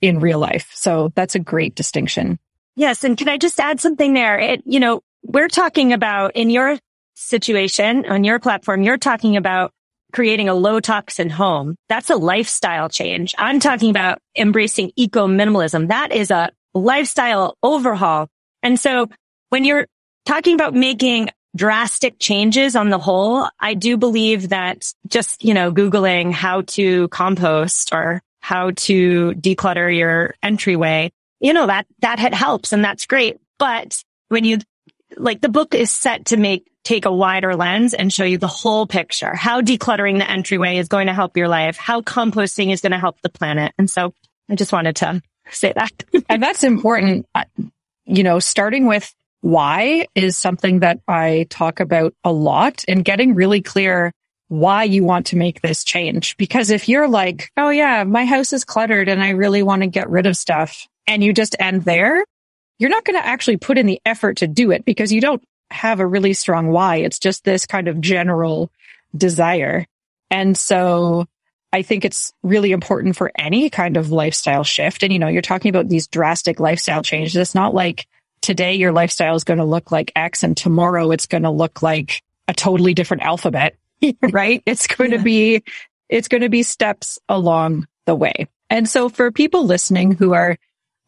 in 0.00 0.20
real 0.20 0.38
life. 0.38 0.70
So 0.74 1.12
that's 1.14 1.34
a 1.34 1.40
great 1.40 1.74
distinction. 1.74 2.38
Yes. 2.76 3.04
And 3.04 3.16
can 3.16 3.28
I 3.28 3.36
just 3.36 3.60
add 3.60 3.80
something 3.80 4.14
there? 4.14 4.38
It, 4.38 4.62
you 4.64 4.80
know, 4.80 5.02
we're 5.22 5.48
talking 5.48 5.92
about 5.92 6.36
in 6.36 6.48
your 6.48 6.78
situation 7.14 8.06
on 8.06 8.24
your 8.24 8.38
platform, 8.38 8.82
you're 8.82 8.96
talking 8.96 9.36
about 9.36 9.72
creating 10.12 10.48
a 10.48 10.54
low 10.54 10.80
toxin 10.80 11.28
home. 11.28 11.76
That's 11.88 12.10
a 12.10 12.16
lifestyle 12.16 12.88
change. 12.88 13.34
I'm 13.36 13.60
talking 13.60 13.90
about 13.90 14.20
embracing 14.36 14.92
eco 14.96 15.26
minimalism. 15.26 15.88
That 15.88 16.12
is 16.12 16.30
a 16.30 16.50
lifestyle 16.74 17.56
overhaul. 17.62 18.28
And 18.62 18.78
so 18.78 19.08
when 19.50 19.64
you're 19.64 19.86
talking 20.26 20.54
about 20.54 20.74
making 20.74 21.30
drastic 21.56 22.18
changes 22.18 22.76
on 22.76 22.90
the 22.90 22.98
whole, 22.98 23.48
I 23.58 23.74
do 23.74 23.96
believe 23.96 24.50
that 24.50 24.92
just, 25.06 25.44
you 25.44 25.54
know, 25.54 25.72
Googling 25.72 26.32
how 26.32 26.62
to 26.62 27.08
compost 27.08 27.92
or 27.92 28.22
how 28.40 28.70
to 28.70 29.32
declutter 29.32 29.94
your 29.94 30.34
entryway, 30.42 31.10
you 31.40 31.52
know, 31.52 31.66
that, 31.66 31.86
that 32.00 32.18
helps 32.34 32.72
and 32.72 32.84
that's 32.84 33.06
great. 33.06 33.38
But 33.58 34.02
when 34.28 34.44
you, 34.44 34.58
like 35.16 35.40
the 35.40 35.48
book 35.48 35.74
is 35.74 35.90
set 35.90 36.26
to 36.26 36.36
make, 36.36 36.70
take 36.84 37.04
a 37.04 37.12
wider 37.12 37.56
lens 37.56 37.92
and 37.92 38.12
show 38.12 38.24
you 38.24 38.38
the 38.38 38.46
whole 38.46 38.86
picture, 38.86 39.34
how 39.34 39.60
decluttering 39.60 40.18
the 40.18 40.30
entryway 40.30 40.76
is 40.76 40.88
going 40.88 41.06
to 41.08 41.14
help 41.14 41.36
your 41.36 41.48
life, 41.48 41.76
how 41.76 42.02
composting 42.02 42.72
is 42.72 42.80
going 42.80 42.92
to 42.92 42.98
help 42.98 43.20
the 43.22 43.28
planet. 43.28 43.72
And 43.78 43.90
so 43.90 44.14
I 44.48 44.54
just 44.54 44.72
wanted 44.72 44.96
to 44.96 45.20
say 45.50 45.72
that. 45.74 45.92
and 46.28 46.42
that's 46.42 46.64
important. 46.64 47.26
Uh, 47.34 47.44
you 48.04 48.22
know, 48.22 48.38
starting 48.38 48.86
with 48.86 49.12
why 49.40 50.06
is 50.14 50.36
something 50.36 50.80
that 50.80 51.00
I 51.06 51.46
talk 51.48 51.80
about 51.80 52.14
a 52.24 52.32
lot 52.32 52.84
and 52.88 53.04
getting 53.04 53.34
really 53.34 53.60
clear 53.60 54.12
why 54.48 54.84
you 54.84 55.04
want 55.04 55.26
to 55.26 55.36
make 55.36 55.60
this 55.60 55.84
change. 55.84 56.36
Because 56.38 56.70
if 56.70 56.88
you're 56.88 57.08
like, 57.08 57.50
Oh 57.56 57.70
yeah, 57.70 58.04
my 58.04 58.24
house 58.24 58.52
is 58.52 58.64
cluttered 58.64 59.08
and 59.08 59.22
I 59.22 59.30
really 59.30 59.62
want 59.62 59.82
to 59.82 59.88
get 59.88 60.10
rid 60.10 60.26
of 60.26 60.36
stuff 60.36 60.86
and 61.06 61.22
you 61.22 61.32
just 61.32 61.56
end 61.60 61.84
there, 61.84 62.24
you're 62.78 62.90
not 62.90 63.04
going 63.04 63.20
to 63.20 63.26
actually 63.26 63.58
put 63.58 63.78
in 63.78 63.86
the 63.86 64.00
effort 64.06 64.38
to 64.38 64.46
do 64.46 64.70
it 64.70 64.84
because 64.84 65.12
you 65.12 65.20
don't 65.20 65.42
have 65.70 66.00
a 66.00 66.06
really 66.06 66.32
strong 66.32 66.68
why. 66.68 66.96
It's 66.96 67.18
just 67.18 67.44
this 67.44 67.66
kind 67.66 67.88
of 67.88 68.00
general 68.00 68.70
desire. 69.16 69.86
And 70.30 70.56
so 70.56 71.26
I 71.72 71.82
think 71.82 72.04
it's 72.04 72.32
really 72.42 72.72
important 72.72 73.16
for 73.16 73.30
any 73.36 73.68
kind 73.68 73.96
of 73.96 74.10
lifestyle 74.10 74.64
shift. 74.64 75.02
And, 75.02 75.12
you 75.12 75.18
know, 75.18 75.28
you're 75.28 75.42
talking 75.42 75.68
about 75.68 75.88
these 75.88 76.06
drastic 76.06 76.60
lifestyle 76.60 77.02
changes. 77.02 77.36
It's 77.36 77.54
not 77.54 77.74
like 77.74 78.06
today 78.40 78.74
your 78.74 78.92
lifestyle 78.92 79.34
is 79.34 79.44
going 79.44 79.58
to 79.58 79.64
look 79.64 79.92
like 79.92 80.12
X 80.16 80.42
and 80.42 80.56
tomorrow 80.56 81.10
it's 81.10 81.26
going 81.26 81.42
to 81.42 81.50
look 81.50 81.82
like 81.82 82.22
a 82.46 82.54
totally 82.54 82.94
different 82.94 83.22
alphabet, 83.22 83.76
right? 84.32 84.62
It's 84.64 84.86
going 84.86 85.10
yeah. 85.10 85.18
to 85.18 85.22
be, 85.22 85.62
it's 86.08 86.28
going 86.28 86.40
to 86.40 86.48
be 86.48 86.62
steps 86.62 87.18
along 87.28 87.86
the 88.06 88.14
way. 88.14 88.48
And 88.70 88.88
so 88.88 89.08
for 89.08 89.30
people 89.30 89.64
listening 89.64 90.12
who 90.12 90.32
are, 90.32 90.56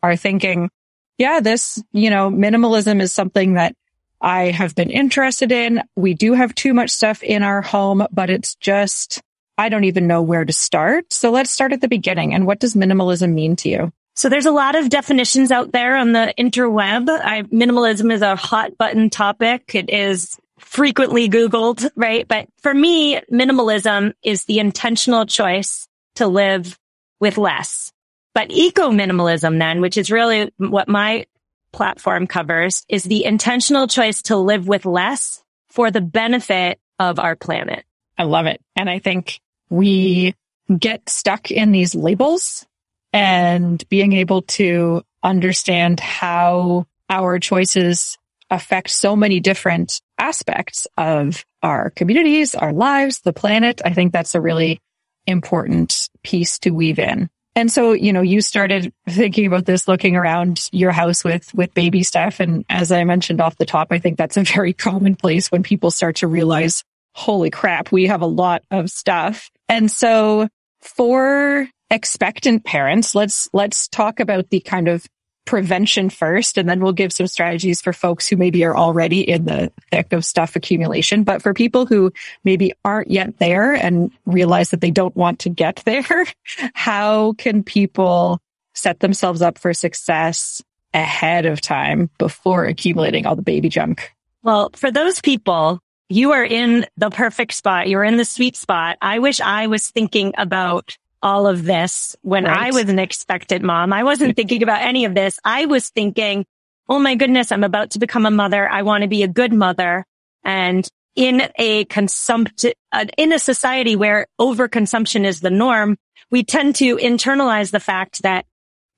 are 0.03 0.17
thinking, 0.17 0.71
yeah, 1.17 1.41
this, 1.41 1.83
you 1.93 2.11
know, 2.11 2.31
minimalism 2.31 3.01
is 3.01 3.13
something 3.13 3.55
that 3.55 3.75
I 4.21 4.51
have 4.51 4.75
been 4.75 4.91
interested 4.91 5.53
in. 5.53 5.83
We 5.97 6.13
do 6.13 6.35
have 6.35 6.55
too 6.55 6.75
much 6.75 6.91
stuff 6.91 7.23
in 7.23 7.43
our 7.43 7.63
home, 7.63 8.07
but 8.11 8.29
it's 8.29 8.55
just, 8.57 9.23
I 9.61 9.69
don't 9.69 9.85
even 9.85 10.07
know 10.07 10.23
where 10.23 10.47
to 10.47 10.55
start. 10.55 11.13
So 11.13 11.31
let's 11.31 11.51
start 11.51 11.75
at 11.75 11.83
the 11.83 11.89
beginning. 11.89 12.33
And 12.33 12.47
what 12.47 12.61
does 12.61 12.75
minimalism 12.75 13.35
mean 13.35 13.57
to 13.57 13.69
you? 13.69 13.93
So 14.17 14.31
there's 14.31 14.47
a 14.47 14.53
lot 14.53 14.75
of 14.75 14.89
definitions 14.89 15.51
out 15.51 15.71
there 15.71 15.97
on 15.97 16.13
the 16.13 16.33
interweb. 16.39 17.11
I, 17.11 17.43
minimalism 17.43 18.11
is 18.11 18.23
a 18.23 18.37
hot 18.37 18.79
button 18.79 19.11
topic. 19.11 19.75
It 19.75 19.91
is 19.91 20.39
frequently 20.59 21.29
Googled, 21.29 21.91
right? 21.95 22.27
But 22.27 22.49
for 22.63 22.73
me, 22.73 23.21
minimalism 23.31 24.15
is 24.23 24.45
the 24.45 24.61
intentional 24.61 25.27
choice 25.27 25.87
to 26.15 26.27
live 26.27 26.79
with 27.21 27.37
less. 27.37 27.93
But 28.35 28.51
eco 28.51 28.89
minimalism 28.91 29.59
then, 29.59 29.83
which 29.83 29.99
is 29.99 30.11
really 30.11 30.51
what 30.57 30.89
my 30.89 31.27
platform 31.71 32.27
covers, 32.27 32.83
is 32.89 33.05
the 33.05 33.27
intentional 33.27 33.89
choice 33.89 34.23
to 34.23 34.39
live 34.39 34.67
with 34.67 34.87
less 34.87 35.43
for 35.69 35.91
the 35.91 36.01
benefit 36.01 36.81
of 36.99 37.19
our 37.19 37.37
planet. 37.37 37.85
I 38.17 38.23
love 38.23 38.47
it. 38.47 38.63
And 38.75 38.89
I 38.89 39.01
think 39.01 39.39
we 39.71 40.35
get 40.79 41.09
stuck 41.09 41.51
in 41.51 41.73
these 41.73 41.95
labels 41.95 42.67
and 43.13 43.83
being 43.89 44.13
able 44.13 44.43
to 44.43 45.03
understand 45.23 46.01
how 46.01 46.87
our 47.09 47.39
choices 47.39 48.19
affect 48.51 48.91
so 48.91 49.17
many 49.17 49.41
different 49.41 50.01
aspects 50.19 50.87
of 50.97 51.45
our 51.63 51.91
communities, 51.91 52.55
our 52.55 52.73
lives, 52.73 53.21
the 53.21 53.33
planet. 53.33 53.81
I 53.85 53.95
think 53.95 54.13
that's 54.13 54.35
a 54.35 54.41
really 54.41 54.81
important 55.27 56.09
piece 56.23 56.59
to 56.61 56.71
weave 56.71 56.99
in. 56.99 57.31
And 57.57 57.71
so, 57.71 57.93
you 57.93 58.13
know, 58.13 58.23
you 58.23 58.41
started 58.41 58.93
thinking 59.09 59.47
about 59.47 59.67
this 59.67 59.89
looking 59.89 60.17
around 60.17 60.69
your 60.73 60.93
house 60.93 61.25
with, 61.25 61.53
with 61.53 61.75
baby 61.75 62.03
stuff. 62.03 62.41
And 62.41 62.65
as 62.69 62.93
I 62.93 63.05
mentioned 63.05 63.41
off 63.41 63.59
the 63.59 63.67
top, 63.67 63.89
I 63.91 63.99
think 63.99 64.17
that's 64.17 64.37
a 64.37 64.45
very 64.45 64.73
common 64.87 65.17
place 65.17 65.51
when 65.51 65.63
people 65.63 65.91
start 65.91 66.17
to 66.17 66.27
realize, 66.27 66.85
holy 67.15 67.51
crap, 67.51 67.91
we 67.91 68.07
have 68.07 68.23
a 68.23 68.27
lot 68.27 68.63
of 68.71 68.89
stuff. 68.89 69.51
And 69.71 69.91
so 69.91 70.49
for 70.83 71.69
expectant 71.91 72.65
parents, 72.65 73.15
let's, 73.15 73.49
let's 73.53 73.89
talk 73.89 74.21
about 74.21 74.51
the 74.51 74.61
kind 74.61 74.89
of 74.89 75.07
prevention 75.45 76.11
first, 76.11 76.59
and 76.59 76.69
then 76.69 76.81
we'll 76.81 76.93
give 76.93 77.13
some 77.13 77.27
strategies 77.27 77.81
for 77.81 77.93
folks 77.93 78.29
who 78.29 78.37
maybe 78.37 78.65
are 78.65 78.77
already 78.77 79.21
in 79.21 79.45
the 79.45 79.73
thick 79.91 80.13
of 80.13 80.25
stuff 80.25 80.55
accumulation. 80.55 81.25
But 81.25 81.43
for 81.43 81.55
people 81.55 81.87
who 81.87 82.13
maybe 82.45 82.73
aren't 82.85 83.11
yet 83.11 83.39
there 83.39 83.73
and 83.73 84.11
realize 84.27 84.71
that 84.71 84.81
they 84.81 84.91
don't 84.91 85.17
want 85.17 85.41
to 85.41 85.49
get 85.49 85.77
there, 85.85 86.27
how 86.75 87.33
can 87.35 87.63
people 87.63 88.41
set 88.75 89.01
themselves 89.01 89.43
up 89.43 89.59
for 89.59 89.73
success 89.73 90.63
ahead 90.93 91.47
of 91.47 91.61
time 91.61 92.11
before 92.19 92.65
accumulating 92.65 93.27
all 93.27 93.37
the 93.37 93.43
baby 93.43 93.69
junk? 93.69 94.13
Well, 94.43 94.71
for 94.75 94.91
those 94.91 95.21
people, 95.21 95.81
you 96.11 96.33
are 96.33 96.45
in 96.45 96.87
the 96.97 97.09
perfect 97.09 97.55
spot. 97.55 97.89
You're 97.89 98.05
in 98.05 98.17
the 98.17 98.25
sweet 98.25 98.57
spot. 98.57 98.99
I 99.01 99.21
wish 99.21 99.41
I 99.41 99.69
was 99.69 99.89
thinking 99.89 100.35
about 100.37 100.99
all 101.23 101.47
of 101.47 101.65
this 101.65 102.17
when 102.23 102.45
right. 102.45 102.67
I 102.67 102.71
was 102.73 102.89
an 102.89 102.99
expectant 102.99 103.63
mom. 103.63 103.93
I 103.93 104.03
wasn't 104.03 104.37
thinking 104.37 104.63
about 104.63 104.83
any 104.83 105.05
of 105.05 105.15
this. 105.15 105.39
I 105.45 105.67
was 105.67 105.89
thinking, 105.91 106.45
Oh 106.89 106.99
my 106.99 107.15
goodness, 107.15 107.53
I'm 107.53 107.63
about 107.63 107.91
to 107.91 108.01
become 108.01 108.27
a 108.27 108.31
mother. 108.31 108.69
I 108.69 108.83
want 108.83 109.03
to 109.03 109.09
be 109.09 109.23
a 109.23 109.29
good 109.29 109.53
mother. 109.53 110.05
And 110.43 110.89
in 111.15 111.49
a 111.57 111.85
consumptive, 111.85 112.73
uh, 112.91 113.07
in 113.17 113.33
a 113.33 113.39
society 113.39 113.95
where 113.95 114.27
overconsumption 114.41 115.25
is 115.25 115.41
the 115.41 115.51
norm, 115.51 115.97
we 116.33 116.43
tend 116.43 116.75
to 116.77 116.97
internalize 116.97 117.71
the 117.71 117.79
fact 117.79 118.23
that 118.23 118.45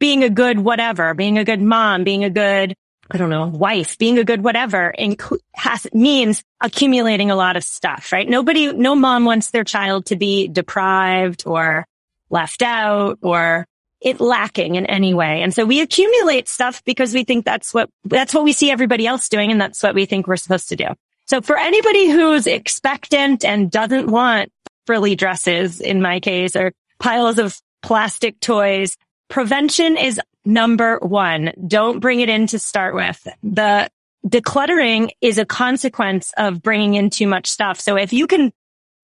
being 0.01 0.25
a 0.25 0.31
good 0.31 0.61
whatever, 0.61 1.13
being 1.13 1.37
a 1.37 1.45
good 1.45 1.61
mom, 1.61 2.05
being 2.05 2.25
a 2.25 2.31
good, 2.31 2.75
I 3.13 3.19
don't 3.19 3.29
know, 3.29 3.47
wife, 3.47 3.99
being 3.99 4.19
a 4.19 4.25
good 4.25 4.43
whatever 4.43 4.95
inc- 4.99 5.39
has, 5.55 5.87
means 5.93 6.43
accumulating 6.63 7.31
a 7.31 7.37
lot 7.37 7.59
of 7.59 7.63
stuff, 7.63 8.11
right? 8.11 8.27
Nobody, 8.27 8.73
no 8.73 8.95
mom 8.95 9.27
wants 9.27 9.51
their 9.51 9.65
child 9.65 10.07
to 10.07 10.17
be 10.17 10.49
deprived 10.49 11.43
or 11.45 11.87
left 12.31 12.63
out 12.63 13.19
or 13.21 13.67
it 14.01 14.19
lacking 14.19 14.77
in 14.77 14.87
any 14.87 15.13
way. 15.13 15.43
And 15.43 15.53
so 15.55 15.67
we 15.67 15.83
accumulate 15.83 16.49
stuff 16.49 16.83
because 16.85 17.13
we 17.13 17.25
think 17.25 17.45
that's 17.45 17.75
what, 17.75 17.91
that's 18.05 18.33
what 18.33 18.45
we 18.45 18.55
see 18.55 18.71
everybody 18.71 19.07
else 19.07 19.29
doing. 19.29 19.53
And 19.53 19.61
that's 19.61 19.83
what 19.83 19.95
we 19.95 20.07
think 20.07 20.27
we're 20.27 20.37
supposed 20.37 20.71
to 20.71 20.77
do. 20.77 20.89
So 21.27 21.43
for 21.43 21.59
anybody 21.59 22.09
who's 22.09 22.47
expectant 22.47 23.45
and 23.45 23.71
doesn't 23.71 24.07
want 24.07 24.51
frilly 24.87 25.17
dresses, 25.17 25.83
in 25.83 26.01
my 26.01 26.19
case, 26.19 26.57
or 26.57 26.73
piles 26.99 27.39
of 27.39 27.61
plastic 27.83 28.41
toys, 28.41 28.97
prevention 29.29 29.99
is 29.99 30.19
number 30.45 30.99
one. 30.99 31.53
Don't 31.67 32.01
bring 32.01 32.21
it 32.21 32.29
in 32.29 32.47
to 32.49 32.59
start 32.59 32.95
with. 32.95 33.27
The 33.43 33.91
decluttering 34.27 35.11
is 35.21 35.39
a 35.39 35.45
consequence 35.45 36.33
of 36.37 36.63
bringing 36.63 36.95
in 36.95 37.11
too 37.11 37.27
much 37.27 37.47
stuff. 37.47 37.81
So 37.81 37.97
if 37.97 38.13
you 38.13 38.27
can 38.27 38.53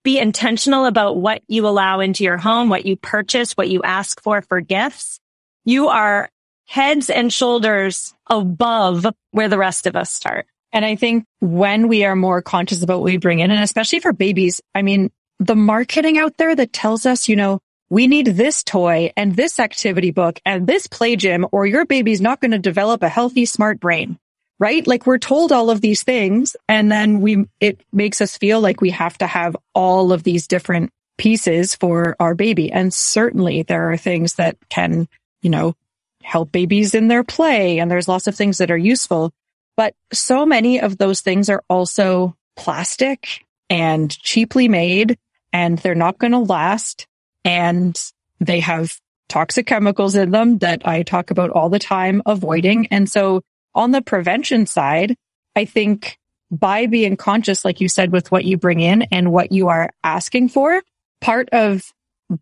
be 0.04 0.18
intentional 0.18 0.86
about 0.86 1.16
what 1.16 1.42
you 1.48 1.66
allow 1.66 2.00
into 2.00 2.24
your 2.24 2.36
home, 2.36 2.68
what 2.68 2.86
you 2.86 2.96
purchase, 2.96 3.52
what 3.52 3.68
you 3.68 3.82
ask 3.82 4.22
for 4.22 4.42
for 4.42 4.60
gifts. 4.60 5.20
You 5.64 5.88
are 5.88 6.30
heads 6.66 7.10
and 7.10 7.32
shoulders 7.32 8.14
above 8.28 9.06
where 9.32 9.48
the 9.48 9.58
rest 9.58 9.86
of 9.86 9.96
us 9.96 10.12
start. 10.12 10.46
And 10.72 10.84
I 10.84 10.96
think 10.96 11.24
when 11.40 11.88
we 11.88 12.04
are 12.04 12.16
more 12.16 12.42
conscious 12.42 12.82
about 12.82 13.00
what 13.00 13.06
we 13.06 13.16
bring 13.16 13.40
in, 13.40 13.50
and 13.50 13.62
especially 13.62 14.00
for 14.00 14.12
babies, 14.12 14.60
I 14.74 14.82
mean, 14.82 15.10
the 15.40 15.56
marketing 15.56 16.18
out 16.18 16.36
there 16.36 16.54
that 16.54 16.72
tells 16.72 17.06
us, 17.06 17.28
you 17.28 17.36
know, 17.36 17.60
we 17.90 18.06
need 18.06 18.26
this 18.26 18.62
toy 18.62 19.12
and 19.16 19.34
this 19.34 19.58
activity 19.58 20.10
book 20.10 20.40
and 20.44 20.66
this 20.66 20.86
play 20.86 21.16
gym 21.16 21.46
or 21.52 21.66
your 21.66 21.86
baby's 21.86 22.20
not 22.20 22.40
going 22.40 22.50
to 22.50 22.58
develop 22.58 23.02
a 23.02 23.08
healthy, 23.08 23.46
smart 23.46 23.80
brain 23.80 24.18
right? 24.58 24.86
Like 24.86 25.06
we're 25.06 25.18
told 25.18 25.52
all 25.52 25.70
of 25.70 25.80
these 25.80 26.02
things 26.02 26.56
and 26.68 26.90
then 26.90 27.20
we, 27.20 27.44
it 27.60 27.80
makes 27.92 28.20
us 28.20 28.36
feel 28.36 28.60
like 28.60 28.80
we 28.80 28.90
have 28.90 29.16
to 29.18 29.26
have 29.26 29.56
all 29.74 30.12
of 30.12 30.22
these 30.22 30.46
different 30.46 30.90
pieces 31.16 31.74
for 31.74 32.16
our 32.18 32.34
baby. 32.34 32.70
And 32.70 32.92
certainly 32.92 33.62
there 33.62 33.92
are 33.92 33.96
things 33.96 34.34
that 34.34 34.56
can, 34.68 35.08
you 35.42 35.50
know, 35.50 35.74
help 36.22 36.52
babies 36.52 36.94
in 36.94 37.08
their 37.08 37.24
play. 37.24 37.78
And 37.78 37.90
there's 37.90 38.08
lots 38.08 38.26
of 38.26 38.34
things 38.34 38.58
that 38.58 38.70
are 38.70 38.76
useful, 38.78 39.32
but 39.76 39.94
so 40.12 40.44
many 40.44 40.80
of 40.80 40.98
those 40.98 41.20
things 41.20 41.48
are 41.48 41.62
also 41.68 42.36
plastic 42.56 43.44
and 43.70 44.10
cheaply 44.10 44.68
made 44.68 45.18
and 45.52 45.78
they're 45.78 45.94
not 45.94 46.18
going 46.18 46.32
to 46.32 46.38
last 46.38 47.06
and 47.44 47.98
they 48.40 48.60
have 48.60 48.98
toxic 49.28 49.66
chemicals 49.66 50.14
in 50.14 50.30
them 50.30 50.58
that 50.58 50.86
I 50.86 51.02
talk 51.02 51.30
about 51.30 51.50
all 51.50 51.68
the 51.68 51.78
time 51.78 52.22
avoiding. 52.26 52.86
And 52.88 53.08
so 53.08 53.42
on 53.74 53.90
the 53.90 54.02
prevention 54.02 54.66
side, 54.66 55.16
I 55.54 55.64
think 55.64 56.18
by 56.50 56.86
being 56.86 57.16
conscious, 57.16 57.64
like 57.64 57.80
you 57.80 57.88
said, 57.88 58.10
with 58.10 58.32
what 58.32 58.44
you 58.44 58.56
bring 58.56 58.80
in 58.80 59.02
and 59.02 59.30
what 59.32 59.52
you 59.52 59.68
are 59.68 59.90
asking 60.02 60.48
for, 60.48 60.82
part 61.20 61.48
of 61.52 61.82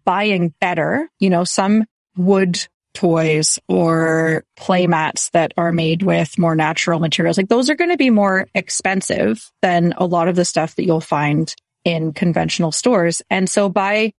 buying 0.05 0.55
better, 0.61 1.09
you 1.19 1.31
know, 1.31 1.45
some 1.45 1.85
wood 2.17 2.67
toys 2.95 3.59
or 3.69 4.45
play 4.57 4.87
mats 4.87 5.31
that 5.31 5.53
are 5.57 5.73
made 5.73 6.03
with 6.03 6.39
more 6.39 6.57
natural 6.57 6.99
materials, 6.99 7.37
like 7.37 7.49
those 7.49 7.69
are 7.69 7.75
going 7.75 7.91
to 7.91 7.97
be 7.97 8.11
more 8.11 8.49
expensive 8.55 9.51
than 9.61 9.93
a 9.99 10.07
lot 10.07 10.29
of 10.29 10.37
the 10.37 10.45
stuff 10.45 10.77
that 10.77 10.85
you'll 10.85 11.01
find 11.01 11.55
in 11.85 12.13
conventional 12.13 12.73
stores. 12.73 13.23
And 13.29 13.49
so 13.51 13.69
by 13.69 14.13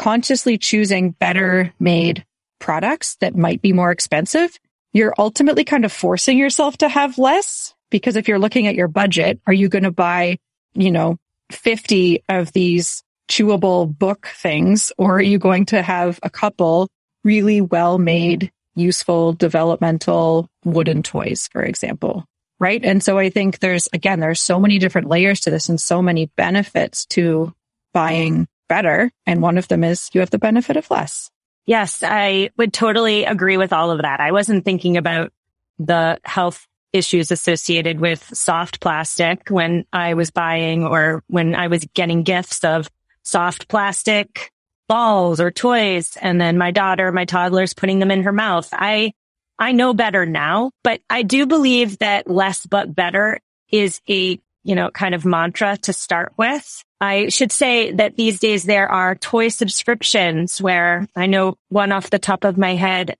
consciously 0.00 0.56
choosing 0.56 1.10
better 1.10 1.74
made 1.78 2.24
products 2.58 3.16
that 3.16 3.36
might 3.36 3.60
be 3.60 3.74
more 3.74 3.90
expensive, 3.90 4.58
you're 4.94 5.12
ultimately 5.18 5.62
kind 5.62 5.84
of 5.84 5.92
forcing 5.92 6.38
yourself 6.38 6.78
to 6.78 6.88
have 6.88 7.18
less 7.18 7.74
because 7.90 8.16
if 8.16 8.26
you're 8.26 8.38
looking 8.38 8.66
at 8.66 8.74
your 8.74 8.88
budget, 8.88 9.38
are 9.46 9.52
you 9.52 9.68
going 9.68 9.84
to 9.84 9.90
buy, 9.90 10.38
you 10.72 10.90
know, 10.90 11.18
50 11.52 12.24
of 12.30 12.50
these 12.52 13.04
chewable 13.28 13.86
book 13.98 14.26
things 14.34 14.90
or 14.96 15.16
are 15.16 15.22
you 15.22 15.38
going 15.38 15.66
to 15.66 15.82
have 15.82 16.18
a 16.22 16.30
couple 16.30 16.88
really 17.22 17.60
well 17.60 17.98
made, 17.98 18.50
useful, 18.74 19.34
developmental 19.34 20.48
wooden 20.64 21.02
toys, 21.02 21.46
for 21.52 21.62
example? 21.62 22.24
Right. 22.58 22.82
And 22.82 23.04
so 23.04 23.18
I 23.18 23.28
think 23.28 23.58
there's, 23.58 23.86
again, 23.92 24.20
there's 24.20 24.40
so 24.40 24.58
many 24.58 24.78
different 24.78 25.08
layers 25.08 25.40
to 25.40 25.50
this 25.50 25.68
and 25.68 25.78
so 25.78 26.00
many 26.00 26.30
benefits 26.38 27.04
to 27.10 27.52
buying 27.92 28.48
better. 28.70 29.10
And 29.26 29.42
one 29.42 29.58
of 29.58 29.68
them 29.68 29.84
is 29.84 30.08
you 30.14 30.20
have 30.20 30.30
the 30.30 30.38
benefit 30.38 30.78
of 30.78 30.90
less. 30.90 31.28
Yes, 31.66 32.02
I 32.02 32.50
would 32.56 32.72
totally 32.72 33.24
agree 33.24 33.56
with 33.56 33.72
all 33.72 33.90
of 33.90 34.00
that. 34.00 34.20
I 34.20 34.32
wasn't 34.32 34.64
thinking 34.64 34.96
about 34.96 35.32
the 35.78 36.18
health 36.24 36.66
issues 36.92 37.30
associated 37.30 38.00
with 38.00 38.24
soft 38.32 38.80
plastic 38.80 39.48
when 39.48 39.84
I 39.92 40.14
was 40.14 40.30
buying 40.30 40.84
or 40.84 41.22
when 41.26 41.54
I 41.54 41.66
was 41.66 41.84
getting 41.94 42.22
gifts 42.22 42.64
of 42.64 42.88
soft 43.22 43.68
plastic 43.68 44.52
balls 44.88 45.40
or 45.40 45.50
toys. 45.50 46.16
And 46.20 46.40
then 46.40 46.56
my 46.56 46.70
daughter, 46.70 47.12
my 47.12 47.24
toddler's 47.24 47.74
putting 47.74 47.98
them 47.98 48.10
in 48.10 48.22
her 48.22 48.32
mouth. 48.32 48.68
I, 48.72 49.12
I 49.58 49.72
know 49.72 49.94
better 49.94 50.26
now, 50.26 50.70
but 50.82 51.00
I 51.10 51.22
do 51.22 51.46
believe 51.46 51.98
that 51.98 52.30
less 52.30 52.66
but 52.66 52.94
better 52.94 53.40
is 53.70 54.00
a, 54.08 54.40
you 54.64 54.74
know, 54.74 54.90
kind 54.90 55.14
of 55.14 55.24
mantra 55.24 55.76
to 55.78 55.92
start 55.92 56.32
with. 56.36 56.84
I 57.00 57.28
should 57.28 57.50
say 57.50 57.92
that 57.92 58.16
these 58.16 58.40
days 58.40 58.64
there 58.64 58.88
are 58.88 59.14
toy 59.14 59.48
subscriptions 59.48 60.60
where 60.60 61.08
I 61.16 61.26
know 61.26 61.56
one 61.68 61.92
off 61.92 62.10
the 62.10 62.18
top 62.18 62.44
of 62.44 62.58
my 62.58 62.74
head. 62.74 63.16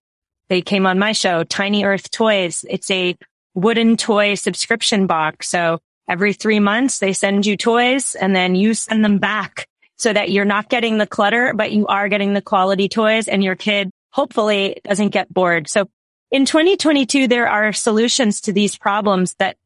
They 0.49 0.61
came 0.61 0.87
on 0.87 0.99
my 0.99 1.13
show, 1.13 1.45
Tiny 1.45 1.85
Earth 1.85 2.11
Toys. 2.11 2.65
It's 2.69 2.91
a 2.91 3.17
wooden 3.55 3.97
toy 3.97 4.35
subscription 4.35 5.07
box. 5.07 5.49
So 5.49 5.79
every 6.09 6.33
three 6.33 6.61
months 6.61 6.99
they 6.99 7.13
send 7.13 7.47
you 7.47 7.57
toys 7.57 8.15
and 8.15 8.35
then 8.35 8.55
you 8.55 8.75
send 8.75 9.05
them 9.05 9.19
back 9.19 9.67
so 9.97 10.13
that 10.13 10.31
you're 10.31 10.45
not 10.45 10.69
getting 10.69 10.99
the 10.99 11.07
clutter, 11.07 11.53
but 11.55 11.73
you 11.73 11.87
are 11.87 12.09
getting 12.09 12.35
the 12.35 12.43
quality 12.43 12.89
toys 12.89 13.29
and 13.29 13.45
your 13.45 13.55
kid 13.55 13.91
hopefully 14.11 14.81
doesn't 14.85 15.11
get 15.11 15.33
bored. 15.33 15.69
So 15.69 15.89
in 16.31 16.47
2022, 16.47 17.29
there 17.29 17.49
are 17.49 17.73
solutions 17.73 18.43
to 18.43 18.53
these 18.53 18.77
problems 18.77 19.35
that 19.39 19.57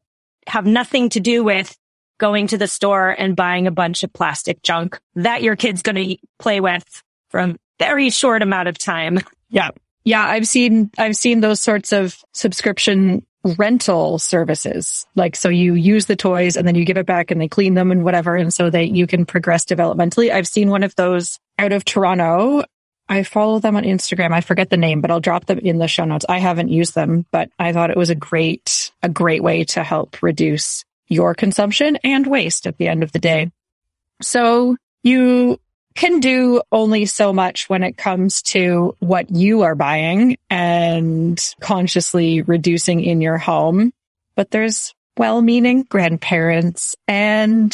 have 0.47 0.65
nothing 0.65 1.09
to 1.09 1.19
do 1.19 1.43
with 1.43 1.75
going 2.17 2.47
to 2.47 2.57
the 2.57 2.67
store 2.67 3.09
and 3.09 3.35
buying 3.35 3.67
a 3.67 3.71
bunch 3.71 4.03
of 4.03 4.13
plastic 4.13 4.61
junk 4.61 4.99
that 5.15 5.43
your 5.43 5.55
kid's 5.55 5.81
going 5.81 5.95
to 5.95 6.17
play 6.39 6.59
with 6.59 7.03
a 7.33 7.55
very 7.79 8.09
short 8.09 8.41
amount 8.41 8.67
of 8.67 8.77
time. 8.77 9.19
Yeah. 9.49 9.71
Yeah. 10.05 10.23
I've 10.23 10.47
seen, 10.47 10.91
I've 10.97 11.15
seen 11.15 11.41
those 11.41 11.59
sorts 11.59 11.91
of 11.91 12.17
subscription 12.33 13.25
rental 13.57 14.17
services. 14.17 15.05
Like, 15.15 15.35
so 15.35 15.49
you 15.49 15.73
use 15.73 16.05
the 16.05 16.15
toys 16.15 16.57
and 16.57 16.67
then 16.67 16.75
you 16.75 16.85
give 16.85 16.97
it 16.97 17.05
back 17.05 17.31
and 17.31 17.39
they 17.39 17.47
clean 17.47 17.73
them 17.73 17.91
and 17.91 18.03
whatever. 18.03 18.35
And 18.35 18.53
so 18.53 18.69
that 18.69 18.89
you 18.89 19.07
can 19.07 19.25
progress 19.25 19.65
developmentally. 19.65 20.31
I've 20.31 20.47
seen 20.47 20.69
one 20.69 20.83
of 20.83 20.95
those 20.95 21.39
out 21.59 21.73
of 21.73 21.85
Toronto. 21.85 22.63
I 23.07 23.23
follow 23.23 23.59
them 23.59 23.75
on 23.75 23.83
Instagram. 23.83 24.31
I 24.31 24.41
forget 24.41 24.69
the 24.69 24.77
name, 24.77 25.01
but 25.01 25.11
I'll 25.11 25.19
drop 25.19 25.45
them 25.45 25.59
in 25.59 25.77
the 25.77 25.87
show 25.87 26.05
notes. 26.05 26.25
I 26.27 26.39
haven't 26.39 26.69
used 26.69 26.95
them, 26.95 27.25
but 27.31 27.49
I 27.59 27.71
thought 27.71 27.91
it 27.91 27.97
was 27.97 28.09
a 28.09 28.15
great, 28.15 28.91
a 29.03 29.09
great 29.09 29.43
way 29.43 29.63
to 29.65 29.83
help 29.83 30.21
reduce 30.23 30.83
your 31.07 31.35
consumption 31.35 31.97
and 32.03 32.25
waste 32.25 32.65
at 32.65 32.77
the 32.77 32.87
end 32.87 33.03
of 33.03 33.11
the 33.11 33.19
day. 33.19 33.51
So 34.21 34.75
you 35.03 35.59
can 35.93 36.19
do 36.19 36.61
only 36.71 37.05
so 37.05 37.31
much 37.31 37.69
when 37.69 37.83
it 37.83 37.95
comes 37.95 38.41
to 38.41 38.95
what 38.99 39.29
you 39.29 39.61
are 39.61 39.75
buying 39.75 40.37
and 40.49 41.41
consciously 41.61 42.41
reducing 42.41 43.01
in 43.01 43.21
your 43.21 43.37
home. 43.37 43.93
But 44.35 44.51
there's 44.51 44.93
well-meaning 45.15 45.83
grandparents 45.83 46.95
and 47.07 47.73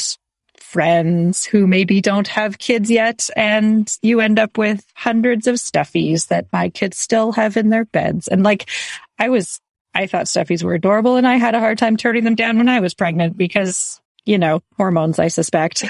friends 0.72 1.44
who 1.44 1.68
maybe 1.68 2.00
don't 2.00 2.30
have 2.30 2.58
kids 2.58 2.90
yet 2.90 3.30
and 3.36 3.94
you 4.02 4.22
end 4.22 4.40
up 4.40 4.58
with 4.58 4.86
hundreds 4.96 5.46
of 5.46 5.56
stuffies 5.56 6.28
that 6.28 6.48
my 6.54 6.70
kids 6.70 6.98
still 6.98 7.34
have 7.34 7.58
in 7.58 7.68
their 7.68 7.84
beds. 7.84 8.30
And 8.30 8.42
like, 8.42 8.70
I 9.20 9.28
was, 9.28 9.60
I 9.94 10.08
thought 10.08 10.28
stuffies 10.28 10.64
were 10.64 10.74
adorable 10.74 11.18
and 11.18 11.28
I 11.28 11.36
had 11.36 11.56
a 11.56 11.60
hard 11.60 11.78
time 11.78 11.98
turning 11.98 12.24
them 12.24 12.36
down 12.36 12.58
when 12.58 12.70
I 12.70 12.80
was 12.80 12.94
pregnant 12.94 13.38
because, 13.38 14.00
you 14.26 14.38
know, 14.38 14.62
hormones, 14.78 15.20
I 15.20 15.28
suspect. 15.28 15.84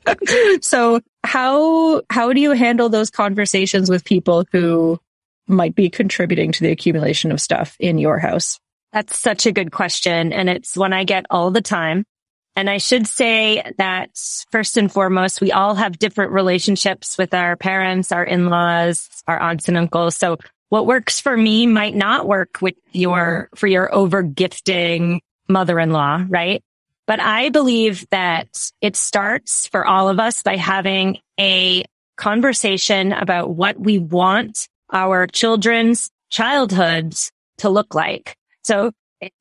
so 0.60 1.00
how, 1.24 2.02
how 2.08 2.32
do 2.32 2.40
you 2.40 2.52
handle 2.52 2.88
those 2.88 3.10
conversations 3.10 3.90
with 3.90 4.04
people 4.04 4.46
who 4.52 5.00
might 5.48 5.74
be 5.74 5.90
contributing 5.90 6.52
to 6.52 6.60
the 6.60 6.70
accumulation 6.70 7.32
of 7.32 7.40
stuff 7.40 7.76
in 7.80 7.98
your 7.98 8.20
house? 8.20 8.60
That's 8.92 9.18
such 9.18 9.46
a 9.46 9.52
good 9.52 9.72
question. 9.72 10.32
And 10.32 10.48
it's 10.48 10.76
one 10.76 10.92
I 10.92 11.02
get 11.02 11.26
all 11.28 11.50
the 11.50 11.62
time. 11.62 12.04
And 12.54 12.68
I 12.68 12.78
should 12.78 13.06
say 13.06 13.62
that 13.78 14.10
first 14.50 14.76
and 14.76 14.92
foremost, 14.92 15.40
we 15.40 15.52
all 15.52 15.74
have 15.74 15.98
different 15.98 16.32
relationships 16.32 17.16
with 17.16 17.32
our 17.32 17.56
parents, 17.56 18.12
our 18.12 18.24
in-laws, 18.24 19.08
our 19.26 19.40
aunts 19.40 19.68
and 19.68 19.76
uncles. 19.76 20.16
So 20.16 20.38
what 20.68 20.86
works 20.86 21.20
for 21.20 21.36
me 21.36 21.66
might 21.66 21.94
not 21.94 22.26
work 22.28 22.58
with 22.60 22.74
your, 22.92 23.48
for 23.54 23.66
your 23.66 23.94
over 23.94 24.22
gifting 24.22 25.22
mother-in-law, 25.48 26.26
right? 26.28 26.62
But 27.06 27.20
I 27.20 27.48
believe 27.48 28.06
that 28.10 28.70
it 28.80 28.96
starts 28.96 29.66
for 29.66 29.86
all 29.86 30.08
of 30.08 30.20
us 30.20 30.42
by 30.42 30.56
having 30.56 31.18
a 31.38 31.84
conversation 32.16 33.12
about 33.12 33.50
what 33.50 33.78
we 33.78 33.98
want 33.98 34.68
our 34.92 35.26
children's 35.26 36.10
childhoods 36.30 37.32
to 37.58 37.68
look 37.68 37.94
like. 37.94 38.36
So 38.62 38.92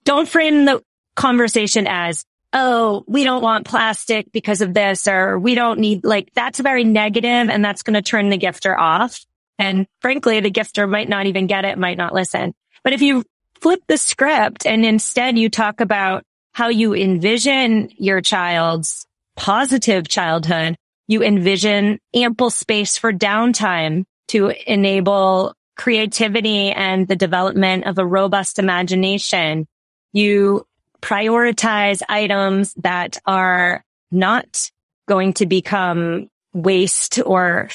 don't 0.05 0.27
frame 0.27 0.65
the 0.65 0.81
conversation 1.15 1.87
as, 1.87 2.25
oh, 2.53 3.03
we 3.07 3.23
don't 3.23 3.41
want 3.41 3.65
plastic 3.65 4.31
because 4.31 4.61
of 4.61 4.73
this, 4.73 5.07
or 5.07 5.39
we 5.39 5.55
don't 5.55 5.79
need 5.79 6.03
like, 6.03 6.33
that's 6.33 6.59
very 6.59 6.83
negative 6.83 7.49
and 7.49 7.63
that's 7.63 7.83
going 7.83 7.93
to 7.93 8.01
turn 8.01 8.29
the 8.29 8.37
gifter 8.37 8.77
off. 8.77 9.25
And 9.57 9.87
frankly, 10.01 10.39
the 10.39 10.51
gifter 10.51 10.89
might 10.89 11.09
not 11.09 11.27
even 11.27 11.47
get 11.47 11.65
it, 11.65 11.77
might 11.77 11.97
not 11.97 12.13
listen. 12.13 12.53
But 12.83 12.93
if 12.93 13.01
you 13.01 13.23
flip 13.61 13.81
the 13.87 13.97
script 13.97 14.65
and 14.65 14.85
instead 14.85 15.37
you 15.37 15.49
talk 15.49 15.81
about 15.81 16.23
how 16.53 16.69
you 16.69 16.93
envision 16.93 17.89
your 17.97 18.21
child's 18.21 19.05
positive 19.35 20.07
childhood, 20.07 20.75
you 21.07 21.23
envision 21.23 21.99
ample 22.13 22.49
space 22.49 22.97
for 22.97 23.13
downtime 23.13 24.05
to 24.29 24.51
enable 24.65 25.53
creativity 25.77 26.71
and 26.71 27.07
the 27.07 27.15
development 27.15 27.85
of 27.85 27.97
a 27.97 28.05
robust 28.05 28.59
imagination. 28.59 29.67
You 30.13 30.65
prioritize 31.01 32.01
items 32.07 32.73
that 32.75 33.17
are 33.25 33.83
not 34.11 34.71
going 35.07 35.33
to 35.33 35.45
become 35.45 36.29
waste 36.53 37.19
or, 37.25 37.69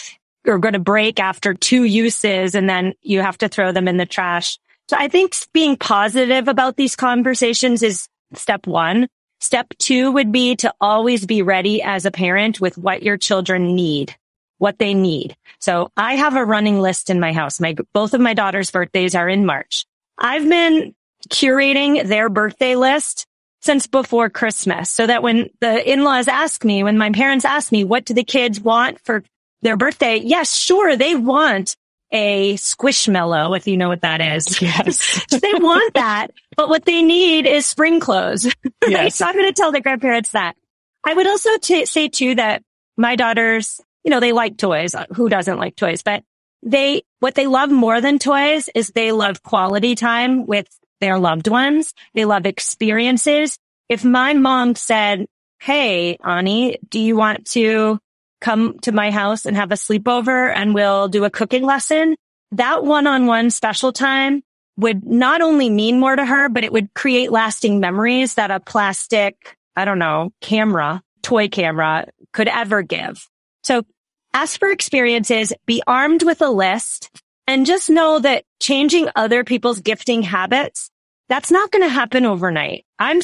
or 0.47 0.59
going 0.59 0.75
to 0.75 0.78
break 0.78 1.18
after 1.18 1.54
two 1.54 1.85
uses 1.85 2.54
and 2.54 2.68
then 2.68 2.95
you 3.02 3.21
have 3.21 3.38
to 3.38 3.49
throw 3.49 3.73
them 3.73 3.88
in 3.88 3.97
the 3.97 4.06
trash. 4.06 4.59
So 4.88 4.97
I 4.99 5.09
think 5.09 5.35
being 5.52 5.76
positive 5.76 6.49
about 6.49 6.76
these 6.76 6.95
conversations 6.95 7.83
is 7.83 8.09
step 8.35 8.66
one. 8.66 9.09
Step 9.40 9.66
two 9.78 10.12
would 10.12 10.33
be 10.33 10.56
to 10.56 10.73
always 10.80 11.26
be 11.26 11.42
ready 11.42 11.83
as 11.83 12.06
a 12.06 12.11
parent 12.11 12.61
with 12.61 12.78
what 12.78 13.02
your 13.02 13.16
children 13.16 13.75
need, 13.75 14.14
what 14.59 14.78
they 14.78 14.95
need. 14.95 15.37
So 15.59 15.90
I 15.97 16.16
have 16.16 16.37
a 16.37 16.45
running 16.45 16.80
list 16.80 17.11
in 17.11 17.21
my 17.21 17.33
house. 17.33 17.61
My, 17.61 17.75
both 17.92 18.14
of 18.14 18.21
my 18.21 18.35
daughter's 18.35 18.71
birthdays 18.71 19.14
are 19.14 19.28
in 19.28 19.45
March. 19.45 19.85
I've 20.18 20.49
been 20.49 20.95
curating 21.28 22.06
their 22.06 22.28
birthday 22.28 22.76
list 22.76 23.26
since 23.61 23.87
before 23.87 24.30
Christmas 24.30 24.90
so 24.90 25.06
that 25.06 25.23
when 25.23 25.50
the 25.61 25.90
in-laws 25.90 26.28
ask 26.28 26.64
me, 26.64 26.83
when 26.85 26.99
my 26.99 27.11
parents 27.11 27.45
ask 27.45 27.73
me, 27.73 27.85
what 27.85 28.04
do 28.04 28.14
the 28.14 28.25
kids 28.25 28.61
want 28.61 29.00
for 29.04 29.23
their 29.62 29.76
birthday? 29.76 30.16
Yes, 30.16 30.54
sure. 30.54 30.97
They 30.97 31.14
want 31.14 31.76
a 32.12 32.54
squishmallow, 32.54 33.56
if 33.56 33.66
you 33.66 33.76
know 33.76 33.88
what 33.88 34.02
that 34.02 34.21
is. 34.21 34.61
Yes. 34.62 35.25
they 35.30 35.52
want 35.54 35.95
that, 35.95 36.28
but 36.56 36.68
what 36.68 36.85
they 36.85 37.02
need 37.02 37.47
is 37.47 37.66
spring 37.66 38.00
clothes. 38.00 38.52
Yes. 38.87 39.16
so 39.16 39.26
I'm 39.26 39.35
going 39.35 39.47
to 39.47 39.52
tell 39.52 39.73
the 39.73 39.80
grandparents 39.80 40.30
that. 40.30 40.54
I 41.04 41.12
would 41.14 41.26
also 41.26 41.50
t- 41.59 41.87
say 41.87 42.09
too 42.09 42.37
that 42.37 42.62
my 42.97 43.16
daughters, 43.16 43.80
you 44.04 44.11
know, 44.12 44.21
they 44.21 44.33
like 44.33 44.56
toys. 44.56 44.95
Uh, 44.95 45.06
who 45.14 45.28
doesn't 45.28 45.59
like 45.59 45.75
toys? 45.75 46.02
But 46.04 46.23
they, 46.62 47.02
what 47.18 47.35
they 47.35 47.49
love 47.49 47.71
more 47.71 48.00
than 48.00 48.21
toys 48.21 48.68
is 48.75 48.90
they 48.90 49.11
love 49.11 49.42
quality 49.42 49.97
time 49.97 50.47
with 50.47 50.68
their 51.00 51.19
loved 51.19 51.49
ones. 51.49 51.95
They 52.15 52.25
love 52.25 52.47
experiences. 52.47 53.59
If 53.88 54.05
my 54.05 54.35
mom 54.35 54.75
said, 54.75 55.27
Hey, 55.61 56.16
Ani, 56.25 56.79
do 56.88 56.99
you 56.99 57.16
want 57.16 57.47
to 57.53 57.99
come 58.40 58.79
to 58.81 58.92
my 58.92 59.11
house 59.11 59.47
and 59.47 59.57
have 59.57 59.73
a 59.73 59.77
sleepover 59.77 60.53
and 60.55 60.75
we'll 60.75 61.09
do 61.09 61.25
a 61.25 61.31
cooking 61.31 61.64
lesson? 61.64 62.16
That 62.53 62.85
one-on-one 62.85 63.51
special 63.51 63.92
time 63.92 64.42
would 64.77 65.05
not 65.07 65.40
only 65.40 65.70
mean 65.70 65.99
more 65.99 66.14
to 66.14 66.25
her, 66.25 66.49
but 66.49 66.64
it 66.64 66.73
would 66.73 66.92
create 66.94 67.33
lasting 67.33 67.81
memories 67.81 68.35
that 68.35 68.51
a 68.51 68.61
plastic, 68.61 69.57
I 69.75 69.85
don't 69.85 69.99
know, 69.99 70.33
camera, 70.40 71.03
toy 71.23 71.49
camera 71.49 72.09
could 72.33 72.49
ever 72.49 72.83
give. 72.83 73.27
So 73.64 73.85
ask 74.35 74.59
for 74.59 74.70
experiences, 74.70 75.53
be 75.64 75.83
armed 75.87 76.23
with 76.23 76.42
a 76.42 76.51
list 76.51 77.11
and 77.47 77.66
just 77.66 77.88
know 77.88 78.18
that 78.18 78.44
changing 78.61 79.09
other 79.16 79.44
people's 79.44 79.81
gifting 79.81 80.23
habits, 80.23 80.90
that's 81.29 81.51
not 81.51 81.71
going 81.71 81.83
to 81.83 81.89
happen 81.89 82.25
overnight. 82.25 82.85
I'm, 82.99 83.21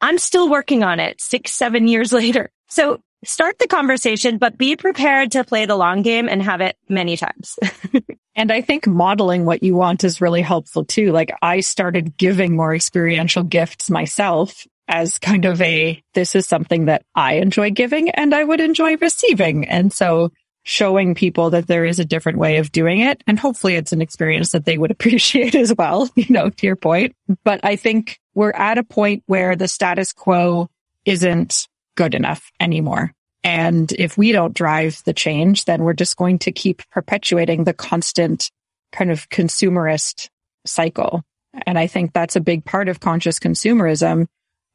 I'm 0.00 0.18
still 0.18 0.48
working 0.48 0.82
on 0.82 1.00
it 1.00 1.20
six, 1.20 1.52
seven 1.52 1.88
years 1.88 2.12
later. 2.12 2.50
So 2.68 3.00
start 3.24 3.58
the 3.58 3.66
conversation, 3.66 4.38
but 4.38 4.58
be 4.58 4.76
prepared 4.76 5.32
to 5.32 5.44
play 5.44 5.66
the 5.66 5.76
long 5.76 6.02
game 6.02 6.28
and 6.28 6.42
have 6.42 6.60
it 6.60 6.76
many 6.88 7.16
times. 7.16 7.58
and 8.34 8.50
I 8.50 8.60
think 8.60 8.86
modeling 8.86 9.44
what 9.44 9.62
you 9.62 9.74
want 9.74 10.04
is 10.04 10.20
really 10.20 10.42
helpful 10.42 10.84
too. 10.84 11.12
Like 11.12 11.32
I 11.40 11.60
started 11.60 12.16
giving 12.16 12.56
more 12.56 12.74
experiential 12.74 13.42
gifts 13.42 13.90
myself 13.90 14.66
as 14.88 15.18
kind 15.18 15.44
of 15.44 15.60
a, 15.62 16.02
this 16.14 16.34
is 16.34 16.46
something 16.46 16.86
that 16.86 17.04
I 17.14 17.34
enjoy 17.34 17.70
giving 17.70 18.10
and 18.10 18.34
I 18.34 18.42
would 18.42 18.60
enjoy 18.60 18.96
receiving. 18.96 19.66
And 19.66 19.92
so 19.92 20.32
showing 20.64 21.14
people 21.14 21.50
that 21.50 21.66
there 21.66 21.84
is 21.84 21.98
a 21.98 22.04
different 22.04 22.38
way 22.38 22.58
of 22.58 22.70
doing 22.70 23.00
it. 23.00 23.22
And 23.26 23.38
hopefully 23.38 23.74
it's 23.74 23.92
an 23.92 24.02
experience 24.02 24.52
that 24.52 24.64
they 24.64 24.78
would 24.78 24.90
appreciate 24.92 25.54
as 25.54 25.74
well, 25.76 26.08
you 26.16 26.26
know, 26.30 26.50
to 26.50 26.66
your 26.66 26.76
point. 26.76 27.14
But 27.44 27.60
I 27.64 27.76
think 27.76 28.20
we're 28.34 28.52
at 28.52 28.78
a 28.78 28.84
point 28.84 29.22
where 29.26 29.56
the 29.56 29.68
status 29.68 30.12
quo 30.12 30.68
isn't 31.04 31.68
good 31.96 32.14
enough 32.14 32.50
anymore. 32.60 33.12
And 33.44 33.90
if 33.92 34.16
we 34.16 34.30
don't 34.30 34.54
drive 34.54 35.02
the 35.04 35.12
change, 35.12 35.64
then 35.64 35.82
we're 35.82 35.94
just 35.94 36.16
going 36.16 36.38
to 36.40 36.52
keep 36.52 36.82
perpetuating 36.90 37.64
the 37.64 37.74
constant 37.74 38.50
kind 38.92 39.10
of 39.10 39.28
consumerist 39.30 40.28
cycle. 40.64 41.22
And 41.66 41.78
I 41.78 41.88
think 41.88 42.12
that's 42.12 42.36
a 42.36 42.40
big 42.40 42.64
part 42.64 42.88
of 42.88 43.00
conscious 43.00 43.38
consumerism 43.38 44.26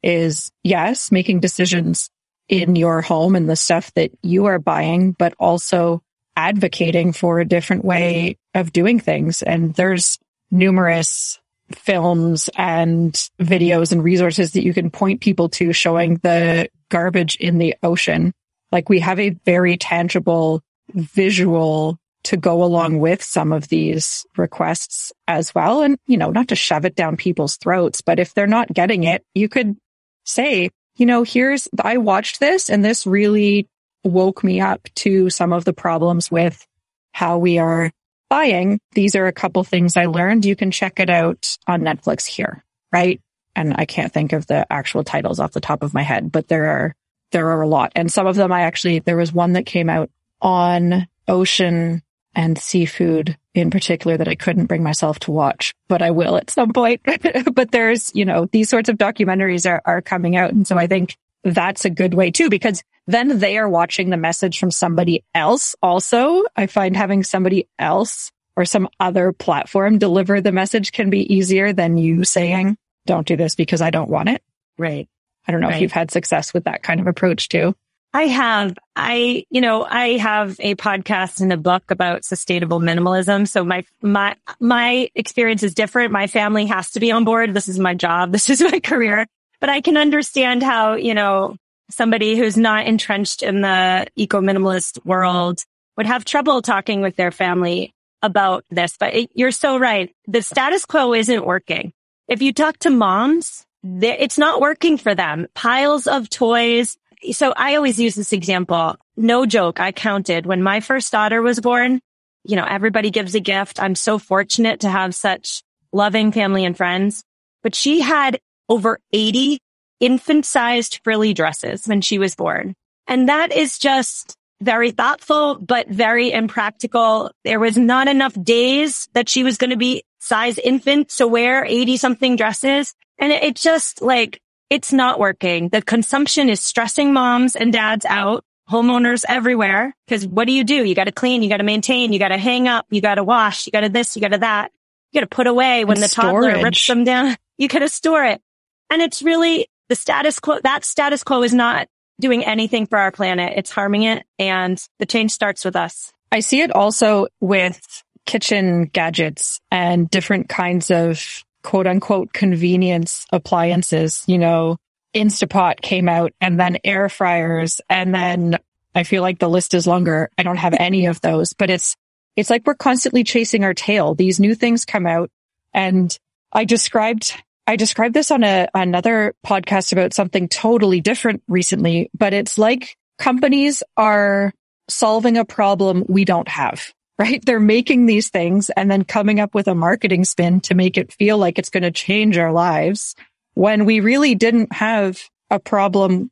is 0.02 0.52
yes, 0.62 1.10
making 1.10 1.40
decisions 1.40 2.10
in 2.48 2.76
your 2.76 3.02
home 3.02 3.36
and 3.36 3.48
the 3.48 3.56
stuff 3.56 3.92
that 3.94 4.10
you 4.22 4.46
are 4.46 4.58
buying, 4.58 5.12
but 5.12 5.34
also 5.38 6.02
advocating 6.36 7.12
for 7.12 7.40
a 7.40 7.44
different 7.44 7.84
way 7.84 8.38
of 8.54 8.72
doing 8.72 9.00
things. 9.00 9.42
And 9.42 9.74
there's 9.74 10.18
numerous 10.50 11.38
films 11.72 12.48
and 12.56 13.12
videos 13.40 13.92
and 13.92 14.02
resources 14.02 14.52
that 14.52 14.64
you 14.64 14.72
can 14.72 14.90
point 14.90 15.20
people 15.20 15.48
to 15.50 15.72
showing 15.72 16.16
the 16.22 16.68
garbage 16.88 17.36
in 17.36 17.58
the 17.58 17.74
ocean. 17.82 18.32
Like 18.72 18.88
we 18.88 19.00
have 19.00 19.20
a 19.20 19.30
very 19.44 19.76
tangible 19.76 20.62
visual 20.94 21.98
to 22.24 22.36
go 22.36 22.62
along 22.62 22.98
with 22.98 23.22
some 23.22 23.52
of 23.52 23.68
these 23.68 24.26
requests 24.36 25.12
as 25.26 25.54
well. 25.54 25.82
And, 25.82 25.98
you 26.06 26.16
know, 26.16 26.30
not 26.30 26.48
to 26.48 26.56
shove 26.56 26.84
it 26.84 26.94
down 26.94 27.16
people's 27.16 27.56
throats, 27.56 28.00
but 28.00 28.18
if 28.18 28.34
they're 28.34 28.46
not 28.46 28.72
getting 28.72 29.04
it, 29.04 29.24
you 29.34 29.48
could 29.48 29.76
say, 30.24 30.70
you 30.98 31.06
know, 31.06 31.22
here's, 31.22 31.68
I 31.82 31.96
watched 31.96 32.40
this 32.40 32.68
and 32.68 32.84
this 32.84 33.06
really 33.06 33.68
woke 34.04 34.44
me 34.44 34.60
up 34.60 34.82
to 34.96 35.30
some 35.30 35.52
of 35.52 35.64
the 35.64 35.72
problems 35.72 36.30
with 36.30 36.66
how 37.12 37.38
we 37.38 37.58
are 37.58 37.90
buying. 38.28 38.80
These 38.92 39.14
are 39.14 39.26
a 39.26 39.32
couple 39.32 39.62
things 39.64 39.96
I 39.96 40.06
learned. 40.06 40.44
You 40.44 40.56
can 40.56 40.70
check 40.70 41.00
it 41.00 41.08
out 41.08 41.56
on 41.66 41.82
Netflix 41.82 42.26
here, 42.26 42.64
right? 42.92 43.20
And 43.54 43.74
I 43.78 43.86
can't 43.86 44.12
think 44.12 44.32
of 44.32 44.46
the 44.46 44.70
actual 44.70 45.04
titles 45.04 45.40
off 45.40 45.52
the 45.52 45.60
top 45.60 45.82
of 45.82 45.94
my 45.94 46.02
head, 46.02 46.30
but 46.30 46.48
there 46.48 46.66
are, 46.66 46.94
there 47.30 47.48
are 47.50 47.62
a 47.62 47.68
lot. 47.68 47.92
And 47.94 48.12
some 48.12 48.26
of 48.26 48.36
them 48.36 48.52
I 48.52 48.62
actually, 48.62 48.98
there 48.98 49.16
was 49.16 49.32
one 49.32 49.52
that 49.52 49.66
came 49.66 49.88
out 49.88 50.10
on 50.40 51.06
ocean 51.28 52.02
and 52.38 52.56
seafood 52.56 53.36
in 53.52 53.68
particular 53.68 54.16
that 54.16 54.28
I 54.28 54.36
couldn't 54.36 54.66
bring 54.66 54.84
myself 54.84 55.18
to 55.20 55.32
watch, 55.32 55.74
but 55.88 56.02
I 56.02 56.12
will 56.12 56.36
at 56.36 56.50
some 56.50 56.72
point. 56.72 57.00
but 57.52 57.72
there's, 57.72 58.14
you 58.14 58.24
know, 58.24 58.46
these 58.52 58.70
sorts 58.70 58.88
of 58.88 58.96
documentaries 58.96 59.68
are, 59.68 59.82
are 59.84 60.00
coming 60.00 60.36
out. 60.36 60.52
And 60.52 60.64
so 60.64 60.78
I 60.78 60.86
think 60.86 61.16
that's 61.42 61.84
a 61.84 61.90
good 61.90 62.14
way 62.14 62.30
too, 62.30 62.48
because 62.48 62.84
then 63.08 63.40
they 63.40 63.58
are 63.58 63.68
watching 63.68 64.10
the 64.10 64.16
message 64.16 64.60
from 64.60 64.70
somebody 64.70 65.24
else. 65.34 65.74
Also, 65.82 66.44
I 66.54 66.68
find 66.68 66.96
having 66.96 67.24
somebody 67.24 67.66
else 67.76 68.30
or 68.54 68.64
some 68.64 68.88
other 69.00 69.32
platform 69.32 69.98
deliver 69.98 70.40
the 70.40 70.52
message 70.52 70.92
can 70.92 71.10
be 71.10 71.34
easier 71.34 71.72
than 71.72 71.98
you 71.98 72.22
saying, 72.22 72.78
don't 73.04 73.26
do 73.26 73.36
this 73.36 73.56
because 73.56 73.82
I 73.82 73.90
don't 73.90 74.10
want 74.10 74.28
it. 74.28 74.44
Right. 74.78 75.08
I 75.44 75.50
don't 75.50 75.60
know 75.60 75.66
right. 75.66 75.76
if 75.76 75.82
you've 75.82 75.90
had 75.90 76.12
success 76.12 76.54
with 76.54 76.64
that 76.64 76.84
kind 76.84 77.00
of 77.00 77.08
approach 77.08 77.48
too. 77.48 77.74
I 78.14 78.22
have, 78.22 78.76
I, 78.96 79.44
you 79.50 79.60
know, 79.60 79.84
I 79.84 80.16
have 80.16 80.56
a 80.60 80.74
podcast 80.76 81.40
and 81.40 81.52
a 81.52 81.58
book 81.58 81.90
about 81.90 82.24
sustainable 82.24 82.80
minimalism. 82.80 83.46
So 83.46 83.64
my, 83.64 83.84
my, 84.00 84.34
my 84.60 85.10
experience 85.14 85.62
is 85.62 85.74
different. 85.74 86.10
My 86.10 86.26
family 86.26 86.66
has 86.66 86.90
to 86.92 87.00
be 87.00 87.12
on 87.12 87.24
board. 87.24 87.52
This 87.52 87.68
is 87.68 87.78
my 87.78 87.94
job. 87.94 88.32
This 88.38 88.48
is 88.50 88.62
my 88.62 88.80
career, 88.80 89.26
but 89.60 89.68
I 89.68 89.80
can 89.80 89.96
understand 89.96 90.62
how, 90.62 90.94
you 90.94 91.12
know, 91.12 91.56
somebody 91.90 92.36
who's 92.36 92.56
not 92.56 92.86
entrenched 92.86 93.42
in 93.42 93.60
the 93.60 94.06
eco 94.16 94.40
minimalist 94.40 95.04
world 95.04 95.64
would 95.96 96.06
have 96.06 96.24
trouble 96.24 96.62
talking 96.62 97.02
with 97.02 97.16
their 97.16 97.30
family 97.30 97.92
about 98.22 98.64
this. 98.70 98.96
But 98.98 99.14
it, 99.14 99.30
you're 99.34 99.50
so 99.50 99.78
right. 99.78 100.14
The 100.26 100.42
status 100.42 100.84
quo 100.84 101.12
isn't 101.12 101.44
working. 101.44 101.92
If 102.28 102.42
you 102.42 102.52
talk 102.52 102.78
to 102.80 102.90
moms, 102.90 103.66
it's 103.82 104.38
not 104.38 104.60
working 104.60 104.96
for 104.98 105.14
them. 105.14 105.48
Piles 105.54 106.06
of 106.06 106.28
toys. 106.30 106.96
So 107.32 107.52
I 107.56 107.76
always 107.76 107.98
use 107.98 108.14
this 108.14 108.32
example. 108.32 108.96
No 109.16 109.46
joke. 109.46 109.80
I 109.80 109.92
counted 109.92 110.46
when 110.46 110.62
my 110.62 110.80
first 110.80 111.10
daughter 111.12 111.42
was 111.42 111.60
born. 111.60 112.00
You 112.44 112.56
know, 112.56 112.66
everybody 112.68 113.10
gives 113.10 113.34
a 113.34 113.40
gift. 113.40 113.80
I'm 113.80 113.94
so 113.94 114.18
fortunate 114.18 114.80
to 114.80 114.88
have 114.88 115.14
such 115.14 115.62
loving 115.92 116.32
family 116.32 116.64
and 116.64 116.76
friends, 116.76 117.24
but 117.62 117.74
she 117.74 118.00
had 118.00 118.38
over 118.68 119.00
80 119.12 119.58
infant 120.00 120.46
sized 120.46 121.00
frilly 121.02 121.34
dresses 121.34 121.86
when 121.86 122.00
she 122.00 122.18
was 122.18 122.34
born. 122.34 122.74
And 123.06 123.28
that 123.28 123.52
is 123.52 123.78
just 123.78 124.34
very 124.60 124.90
thoughtful, 124.90 125.56
but 125.56 125.88
very 125.88 126.32
impractical. 126.32 127.30
There 127.44 127.60
was 127.60 127.76
not 127.76 128.08
enough 128.08 128.34
days 128.42 129.08
that 129.14 129.28
she 129.28 129.44
was 129.44 129.56
going 129.56 129.70
to 129.70 129.76
be 129.76 130.02
size 130.20 130.58
infant 130.58 131.10
to 131.10 131.26
wear 131.26 131.64
80 131.64 131.96
something 131.96 132.36
dresses. 132.36 132.94
And 133.18 133.32
it, 133.32 133.42
it 133.42 133.56
just 133.56 134.02
like, 134.02 134.40
it's 134.70 134.92
not 134.92 135.18
working. 135.18 135.68
The 135.68 135.82
consumption 135.82 136.48
is 136.48 136.62
stressing 136.62 137.12
moms 137.12 137.56
and 137.56 137.72
dads 137.72 138.04
out, 138.04 138.44
homeowners 138.70 139.24
everywhere. 139.28 139.94
Cause 140.08 140.26
what 140.26 140.46
do 140.46 140.52
you 140.52 140.64
do? 140.64 140.84
You 140.84 140.94
got 140.94 141.04
to 141.04 141.12
clean, 141.12 141.42
you 141.42 141.48
got 141.48 141.58
to 141.58 141.64
maintain, 141.64 142.12
you 142.12 142.18
got 142.18 142.28
to 142.28 142.38
hang 142.38 142.68
up, 142.68 142.86
you 142.90 143.00
got 143.00 143.16
to 143.16 143.24
wash, 143.24 143.66
you 143.66 143.72
got 143.72 143.80
to 143.80 143.88
this, 143.88 144.14
you 144.14 144.22
got 144.22 144.32
to 144.32 144.38
that. 144.38 144.72
You 145.12 145.20
got 145.20 145.30
to 145.30 145.34
put 145.34 145.46
away 145.46 145.84
when 145.84 145.96
And 145.96 146.04
the 146.04 146.08
toddler 146.08 146.62
rips 146.62 146.86
them 146.86 147.04
down. 147.04 147.36
You 147.60 147.66
got 147.66 147.80
to 147.80 147.88
store 147.88 148.24
it. 148.24 148.40
And 148.88 149.02
it's 149.02 149.20
really 149.20 149.66
the 149.88 149.96
status 149.96 150.38
quo. 150.38 150.60
That 150.62 150.84
status 150.84 151.24
quo 151.24 151.42
is 151.42 151.52
not 151.52 151.88
doing 152.20 152.44
anything 152.44 152.86
for 152.86 152.98
our 152.98 153.10
planet. 153.10 153.54
It's 153.56 153.72
harming 153.72 154.04
it. 154.04 154.24
And 154.38 154.80
the 155.00 155.06
change 155.06 155.32
starts 155.32 155.64
with 155.64 155.74
us. 155.74 156.12
I 156.30 156.38
see 156.38 156.60
it 156.60 156.70
also 156.70 157.26
with 157.40 158.04
kitchen 158.26 158.84
gadgets 158.84 159.58
and 159.72 160.08
different 160.08 160.48
kinds 160.48 160.92
of 160.92 161.42
quote 161.62 161.86
unquote 161.86 162.32
convenience 162.32 163.26
appliances. 163.32 164.24
You 164.26 164.38
know, 164.38 164.76
Instapot 165.14 165.80
came 165.80 166.08
out 166.08 166.32
and 166.40 166.58
then 166.58 166.78
air 166.84 167.08
fryers 167.08 167.80
and 167.88 168.14
then 168.14 168.58
I 168.94 169.04
feel 169.04 169.22
like 169.22 169.38
the 169.38 169.48
list 169.48 169.74
is 169.74 169.86
longer. 169.86 170.30
I 170.36 170.42
don't 170.42 170.56
have 170.56 170.74
any 170.78 171.06
of 171.06 171.20
those, 171.20 171.52
but 171.52 171.70
it's, 171.70 171.94
it's 172.36 172.50
like 172.50 172.66
we're 172.66 172.74
constantly 172.74 173.24
chasing 173.24 173.64
our 173.64 173.74
tail. 173.74 174.14
These 174.14 174.40
new 174.40 174.54
things 174.54 174.84
come 174.84 175.06
out 175.06 175.30
and 175.72 176.16
I 176.52 176.64
described, 176.64 177.34
I 177.66 177.76
described 177.76 178.14
this 178.14 178.30
on 178.30 178.42
a, 178.44 178.68
another 178.74 179.34
podcast 179.46 179.92
about 179.92 180.14
something 180.14 180.48
totally 180.48 181.00
different 181.00 181.42
recently, 181.48 182.10
but 182.16 182.32
it's 182.32 182.58
like 182.58 182.96
companies 183.18 183.82
are 183.96 184.52
solving 184.88 185.36
a 185.36 185.44
problem 185.44 186.04
we 186.08 186.24
don't 186.24 186.48
have, 186.48 186.92
right? 187.18 187.44
They're 187.44 187.60
making 187.60 188.06
these 188.06 188.30
things 188.30 188.70
and 188.70 188.90
then 188.90 189.04
coming 189.04 189.40
up 189.40 189.54
with 189.54 189.68
a 189.68 189.74
marketing 189.74 190.24
spin 190.24 190.60
to 190.62 190.74
make 190.74 190.96
it 190.96 191.12
feel 191.12 191.36
like 191.36 191.58
it's 191.58 191.70
going 191.70 191.82
to 191.82 191.90
change 191.90 192.38
our 192.38 192.52
lives 192.52 193.14
when 193.54 193.84
we 193.84 194.00
really 194.00 194.34
didn't 194.34 194.72
have 194.72 195.20
a 195.50 195.58
problem 195.58 196.30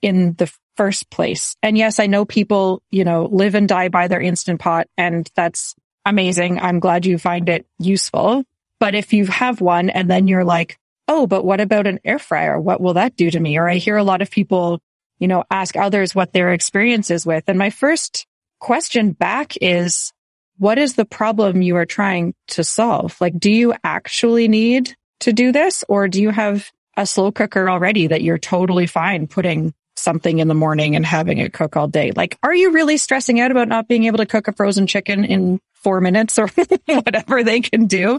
in 0.00 0.34
the 0.34 0.52
first 0.76 1.10
place. 1.10 1.56
And 1.60 1.76
yes, 1.76 1.98
I 1.98 2.06
know 2.06 2.24
people, 2.24 2.82
you 2.90 3.04
know, 3.04 3.24
live 3.24 3.56
and 3.56 3.68
die 3.68 3.88
by 3.88 4.06
their 4.06 4.20
instant 4.20 4.60
pot 4.60 4.86
and 4.96 5.28
that's 5.34 5.74
amazing. 6.04 6.60
I'm 6.60 6.78
glad 6.78 7.04
you 7.04 7.18
find 7.18 7.48
it 7.48 7.66
useful. 7.80 8.44
But 8.78 8.94
if 8.94 9.12
you 9.12 9.26
have 9.26 9.60
one 9.60 9.90
and 9.90 10.08
then 10.08 10.28
you're 10.28 10.44
like, 10.44 10.78
Oh, 11.08 11.26
but 11.26 11.44
what 11.44 11.60
about 11.60 11.86
an 11.86 12.00
air 12.04 12.18
fryer? 12.18 12.60
What 12.60 12.82
will 12.82 12.94
that 12.94 13.16
do 13.16 13.30
to 13.30 13.40
me? 13.40 13.56
Or 13.56 13.68
I 13.68 13.76
hear 13.76 13.96
a 13.96 14.04
lot 14.04 14.20
of 14.20 14.30
people, 14.30 14.80
you 15.18 15.26
know, 15.26 15.42
ask 15.50 15.74
others 15.74 16.14
what 16.14 16.34
their 16.34 16.52
experience 16.52 17.10
is 17.10 17.24
with. 17.24 17.44
And 17.48 17.58
my 17.58 17.70
first 17.70 18.26
question 18.60 19.12
back 19.12 19.54
is, 19.60 20.12
what 20.58 20.78
is 20.78 20.94
the 20.94 21.04
problem 21.04 21.62
you 21.62 21.76
are 21.76 21.86
trying 21.86 22.34
to 22.48 22.64
solve? 22.64 23.16
Like, 23.20 23.38
do 23.38 23.50
you 23.50 23.74
actually 23.84 24.48
need 24.48 24.94
to 25.20 25.32
do 25.32 25.52
this 25.52 25.84
or 25.88 26.08
do 26.08 26.20
you 26.20 26.30
have 26.30 26.70
a 26.96 27.06
slow 27.06 27.32
cooker 27.32 27.70
already 27.70 28.08
that 28.08 28.22
you're 28.22 28.38
totally 28.38 28.86
fine 28.86 29.26
putting 29.26 29.72
something 29.96 30.38
in 30.38 30.48
the 30.48 30.54
morning 30.54 30.96
and 30.96 31.06
having 31.06 31.38
it 31.38 31.52
cook 31.52 31.76
all 31.76 31.88
day? 31.88 32.12
Like, 32.14 32.38
are 32.42 32.54
you 32.54 32.72
really 32.72 32.96
stressing 32.96 33.40
out 33.40 33.50
about 33.50 33.68
not 33.68 33.88
being 33.88 34.04
able 34.04 34.18
to 34.18 34.26
cook 34.26 34.48
a 34.48 34.52
frozen 34.52 34.86
chicken 34.86 35.24
in 35.24 35.60
four 35.74 36.00
minutes 36.00 36.38
or 36.38 36.48
whatever 36.86 37.42
they 37.42 37.60
can 37.60 37.86
do? 37.86 38.18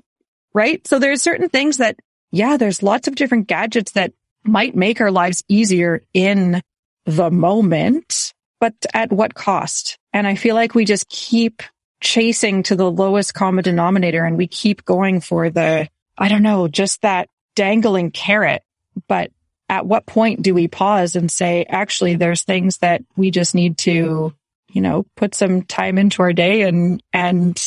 Right. 0.54 0.86
So 0.88 1.00
there's 1.00 1.22
certain 1.22 1.50
things 1.50 1.78
that, 1.78 1.98
yeah, 2.32 2.58
there's 2.58 2.84
lots 2.84 3.08
of 3.08 3.16
different 3.16 3.48
gadgets 3.48 3.94
that 3.94 4.14
might 4.44 4.76
make 4.76 5.02
our 5.02 5.12
lives 5.12 5.44
easier 5.48 6.04
in 6.14 6.62
the 7.06 7.30
moment, 7.32 8.34
but 8.60 8.74
at 8.94 9.12
what 9.12 9.34
cost? 9.34 9.98
And 10.14 10.26
I 10.26 10.36
feel 10.36 10.56
like 10.56 10.76
we 10.76 10.86
just 10.86 11.08
keep 11.10 11.64
chasing 12.02 12.64
to 12.64 12.76
the 12.76 12.90
lowest 12.90 13.34
common 13.34 13.64
denominator 13.64 14.24
and 14.26 14.38
we 14.38 14.48
keep 14.48 14.86
going 14.86 15.22
for 15.22 15.50
the, 15.50 15.90
I 16.18 16.28
don't 16.28 16.44
know, 16.44 16.68
just 16.68 17.02
that 17.02 17.30
dangling 17.56 18.12
carrot. 18.12 18.64
But 19.08 19.32
at 19.68 19.86
what 19.86 20.06
point 20.06 20.42
do 20.42 20.54
we 20.54 20.68
pause 20.68 21.16
and 21.16 21.32
say, 21.32 21.66
actually, 21.68 22.16
there's 22.16 22.44
things 22.44 22.78
that 22.80 23.04
we 23.16 23.32
just 23.32 23.54
need 23.54 23.78
to, 23.80 24.34
you 24.72 24.82
know, 24.82 25.06
put 25.16 25.36
some 25.36 25.64
time 25.64 25.98
into 25.98 26.22
our 26.22 26.34
day 26.34 26.64
and, 26.64 27.04
and, 27.14 27.62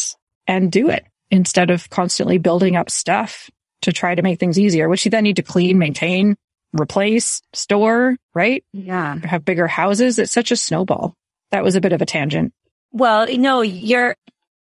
and 0.46 0.72
do 0.72 0.88
it 0.88 1.04
instead 1.30 1.70
of 1.70 1.88
constantly 1.90 2.38
building 2.38 2.76
up 2.76 2.90
stuff 2.90 3.50
to 3.82 3.92
try 3.92 4.14
to 4.14 4.22
make 4.22 4.38
things 4.38 4.58
easier, 4.58 4.88
which 4.88 5.04
you 5.04 5.10
then 5.10 5.24
need 5.24 5.36
to 5.36 5.42
clean, 5.42 5.78
maintain, 5.78 6.36
replace, 6.78 7.42
store, 7.52 8.16
right? 8.34 8.64
Yeah. 8.72 9.18
Have 9.24 9.44
bigger 9.44 9.66
houses. 9.66 10.18
It's 10.18 10.32
such 10.32 10.50
a 10.50 10.56
snowball. 10.56 11.14
That 11.50 11.64
was 11.64 11.76
a 11.76 11.80
bit 11.80 11.92
of 11.92 12.00
a 12.00 12.06
tangent. 12.06 12.52
Well, 12.92 13.26
no, 13.36 13.62
you're, 13.62 14.16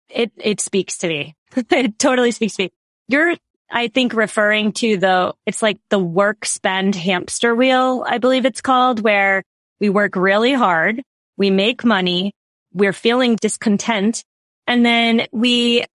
it, 0.09 0.31
it 0.37 0.61
speaks 0.61 0.99
to 0.99 1.07
me. 1.07 1.35
it 1.55 1.99
totally 1.99 2.31
speaks 2.31 2.55
to 2.55 2.63
me. 2.63 2.71
You're, 3.07 3.35
I 3.71 3.87
think 3.87 4.13
referring 4.13 4.71
to 4.73 4.97
the, 4.97 5.33
it's 5.45 5.61
like 5.61 5.79
the 5.89 5.99
work 5.99 6.45
spend 6.45 6.95
hamster 6.95 7.55
wheel, 7.55 8.03
I 8.07 8.17
believe 8.17 8.45
it's 8.45 8.61
called, 8.61 9.01
where 9.01 9.43
we 9.79 9.89
work 9.89 10.15
really 10.15 10.53
hard. 10.53 11.01
We 11.37 11.49
make 11.49 11.83
money. 11.83 12.33
We're 12.73 12.93
feeling 12.93 13.35
discontent. 13.35 14.23
And 14.67 14.85
then 14.85 15.27
we 15.31 15.85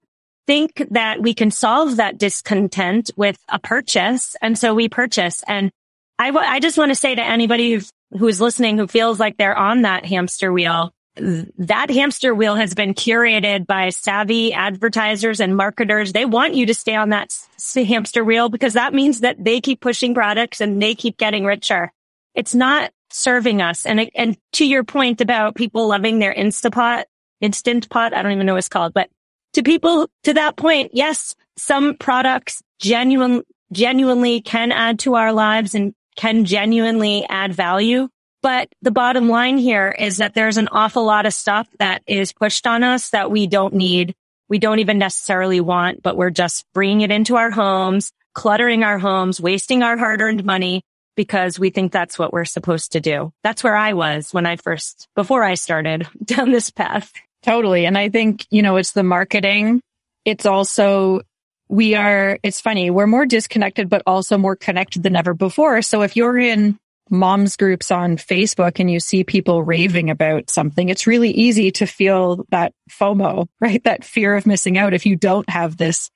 think 0.46 0.86
that 0.90 1.20
we 1.22 1.34
can 1.34 1.50
solve 1.50 1.96
that 1.96 2.18
discontent 2.18 3.10
with 3.16 3.38
a 3.48 3.58
purchase. 3.58 4.36
And 4.42 4.58
so 4.58 4.74
we 4.74 4.88
purchase. 4.88 5.42
And 5.46 5.70
I, 6.18 6.28
w- 6.28 6.46
I 6.46 6.60
just 6.60 6.78
want 6.78 6.90
to 6.90 6.96
say 6.96 7.14
to 7.14 7.22
anybody 7.22 7.80
who's, 8.10 8.40
listening 8.40 8.78
who 8.78 8.86
feels 8.86 9.18
like 9.18 9.36
they're 9.36 9.56
on 9.56 9.82
that 9.82 10.04
hamster 10.04 10.52
wheel, 10.52 10.92
that 11.16 11.90
hamster 11.90 12.34
wheel 12.34 12.56
has 12.56 12.74
been 12.74 12.94
curated 12.94 13.66
by 13.66 13.90
savvy 13.90 14.52
advertisers 14.52 15.40
and 15.40 15.56
marketers. 15.56 16.12
They 16.12 16.24
want 16.24 16.54
you 16.54 16.66
to 16.66 16.74
stay 16.74 16.96
on 16.96 17.10
that 17.10 17.32
hamster 17.74 18.24
wheel 18.24 18.48
because 18.48 18.72
that 18.72 18.94
means 18.94 19.20
that 19.20 19.42
they 19.42 19.60
keep 19.60 19.80
pushing 19.80 20.14
products 20.14 20.60
and 20.60 20.82
they 20.82 20.94
keep 20.94 21.16
getting 21.16 21.44
richer. 21.44 21.92
It's 22.34 22.54
not 22.54 22.90
serving 23.10 23.62
us. 23.62 23.86
And, 23.86 24.10
and 24.14 24.36
to 24.54 24.66
your 24.66 24.82
point 24.82 25.20
about 25.20 25.54
people 25.54 25.86
loving 25.86 26.18
their 26.18 26.34
Instapot, 26.34 27.04
instant 27.40 27.88
pot, 27.88 28.12
I 28.12 28.22
don't 28.22 28.32
even 28.32 28.46
know 28.46 28.54
what 28.54 28.58
it's 28.58 28.68
called, 28.68 28.92
but 28.92 29.08
to 29.52 29.62
people 29.62 30.10
to 30.24 30.34
that 30.34 30.56
point, 30.56 30.90
yes, 30.94 31.36
some 31.56 31.96
products 31.96 32.60
genuine, 32.80 33.42
genuinely 33.72 34.40
can 34.40 34.72
add 34.72 34.98
to 35.00 35.14
our 35.14 35.32
lives 35.32 35.76
and 35.76 35.94
can 36.16 36.44
genuinely 36.44 37.24
add 37.28 37.54
value. 37.54 38.08
But 38.44 38.68
the 38.82 38.90
bottom 38.90 39.30
line 39.30 39.56
here 39.56 39.88
is 39.98 40.18
that 40.18 40.34
there's 40.34 40.58
an 40.58 40.68
awful 40.70 41.02
lot 41.06 41.24
of 41.24 41.32
stuff 41.32 41.66
that 41.78 42.02
is 42.06 42.34
pushed 42.34 42.66
on 42.66 42.82
us 42.82 43.08
that 43.08 43.30
we 43.30 43.46
don't 43.46 43.72
need. 43.72 44.14
We 44.50 44.58
don't 44.58 44.80
even 44.80 44.98
necessarily 44.98 45.62
want, 45.62 46.02
but 46.02 46.18
we're 46.18 46.28
just 46.28 46.66
bringing 46.74 47.00
it 47.00 47.10
into 47.10 47.36
our 47.36 47.50
homes, 47.50 48.12
cluttering 48.34 48.84
our 48.84 48.98
homes, 48.98 49.40
wasting 49.40 49.82
our 49.82 49.96
hard 49.96 50.20
earned 50.20 50.44
money 50.44 50.82
because 51.16 51.58
we 51.58 51.70
think 51.70 51.90
that's 51.90 52.18
what 52.18 52.34
we're 52.34 52.44
supposed 52.44 52.92
to 52.92 53.00
do. 53.00 53.32
That's 53.42 53.64
where 53.64 53.76
I 53.76 53.94
was 53.94 54.34
when 54.34 54.44
I 54.44 54.56
first, 54.56 55.08
before 55.14 55.42
I 55.42 55.54
started 55.54 56.06
down 56.24 56.52
this 56.52 56.68
path. 56.68 57.14
Totally. 57.42 57.86
And 57.86 57.96
I 57.96 58.10
think, 58.10 58.46
you 58.50 58.60
know, 58.60 58.76
it's 58.76 58.92
the 58.92 59.02
marketing. 59.02 59.80
It's 60.26 60.44
also, 60.44 61.22
we 61.70 61.94
are, 61.94 62.38
it's 62.42 62.60
funny. 62.60 62.90
We're 62.90 63.06
more 63.06 63.24
disconnected, 63.24 63.88
but 63.88 64.02
also 64.06 64.36
more 64.36 64.54
connected 64.54 65.02
than 65.02 65.16
ever 65.16 65.32
before. 65.32 65.80
So 65.80 66.02
if 66.02 66.14
you're 66.14 66.38
in 66.38 66.78
moms 67.10 67.56
groups 67.56 67.90
on 67.90 68.16
Facebook 68.16 68.80
and 68.80 68.90
you 68.90 69.00
see 69.00 69.24
people 69.24 69.62
raving 69.62 70.10
about 70.10 70.50
something, 70.50 70.88
it's 70.88 71.06
really 71.06 71.30
easy 71.30 71.70
to 71.72 71.86
feel 71.86 72.44
that 72.50 72.72
FOMO, 72.90 73.46
right? 73.60 73.82
That 73.84 74.04
fear 74.04 74.36
of 74.36 74.46
missing 74.46 74.78
out 74.78 74.94
if 74.94 75.06
you 75.06 75.16
don't 75.16 75.48
have 75.48 75.76
this 75.76 76.10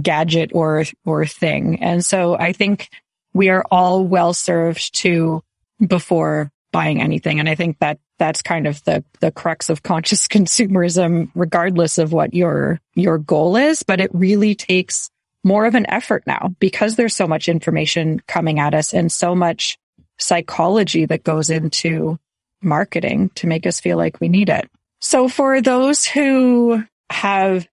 gadget 0.00 0.50
or, 0.54 0.84
or 1.04 1.26
thing. 1.26 1.82
And 1.82 2.04
so 2.04 2.36
I 2.36 2.52
think 2.52 2.88
we 3.32 3.48
are 3.48 3.64
all 3.70 4.04
well 4.04 4.34
served 4.34 4.94
to 4.96 5.42
before 5.84 6.50
buying 6.72 7.00
anything. 7.00 7.38
And 7.38 7.48
I 7.48 7.54
think 7.54 7.78
that 7.78 7.98
that's 8.18 8.42
kind 8.42 8.66
of 8.66 8.82
the, 8.84 9.04
the 9.20 9.30
crux 9.30 9.70
of 9.70 9.82
conscious 9.82 10.26
consumerism, 10.28 11.30
regardless 11.34 11.98
of 11.98 12.12
what 12.12 12.34
your, 12.34 12.80
your 12.94 13.18
goal 13.18 13.56
is. 13.56 13.82
But 13.82 14.00
it 14.00 14.10
really 14.12 14.54
takes 14.54 15.10
more 15.44 15.66
of 15.66 15.74
an 15.74 15.88
effort 15.88 16.24
now 16.26 16.54
because 16.58 16.96
there's 16.96 17.14
so 17.14 17.28
much 17.28 17.48
information 17.48 18.20
coming 18.26 18.58
at 18.58 18.74
us 18.74 18.94
and 18.94 19.12
so 19.12 19.34
much 19.34 19.78
psychology 20.18 21.06
that 21.06 21.24
goes 21.24 21.50
into 21.50 22.18
marketing 22.62 23.30
to 23.36 23.46
make 23.46 23.66
us 23.66 23.80
feel 23.80 23.96
like 23.96 24.20
we 24.20 24.28
need 24.28 24.48
it. 24.48 24.68
So 25.00 25.28
for 25.28 25.60
those 25.60 26.04
who 26.04 26.82
have 27.10 27.66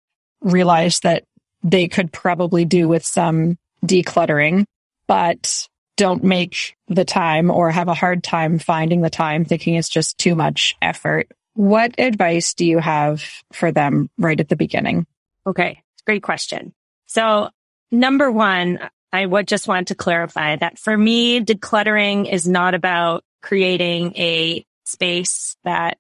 realized 0.42 1.04
that 1.04 1.24
they 1.64 1.88
could 1.88 2.12
probably 2.12 2.66
do 2.66 2.88
with 2.88 3.06
some 3.06 3.58
decluttering, 3.86 4.66
but 5.08 5.68
don't 5.98 6.24
make 6.24 6.76
the 6.88 7.06
time 7.06 7.52
or 7.52 7.72
have 7.72 7.90
a 7.90 7.94
hard 7.94 8.24
time 8.24 8.58
finding 8.58 9.02
the 9.02 9.10
time 9.10 9.44
thinking 9.44 9.76
it's 9.76 9.90
just 9.90 10.18
too 10.18 10.34
much 10.34 10.76
effort. 10.82 11.30
What 11.56 11.96
advice 11.98 12.54
do 12.54 12.66
you 12.66 12.80
have 12.80 13.24
for 13.52 13.72
them 13.72 14.10
right 14.18 14.40
at 14.40 14.48
the 14.48 14.56
beginning? 14.56 15.06
Okay. 15.46 15.84
Great 16.06 16.24
question. 16.24 16.74
So 17.08 17.50
number 17.92 18.32
one, 18.32 18.80
I 19.12 19.26
would 19.26 19.48
just 19.48 19.68
want 19.68 19.90
to 19.90 19.96
clarify 19.96 20.56
that 20.58 20.78
for 20.78 20.96
me, 20.96 21.42
decluttering 21.42 22.32
is 22.32 22.48
not 22.48 22.74
about 22.74 23.24
creating 23.42 24.16
a 24.16 24.66
space 24.86 25.56
that 25.64 25.98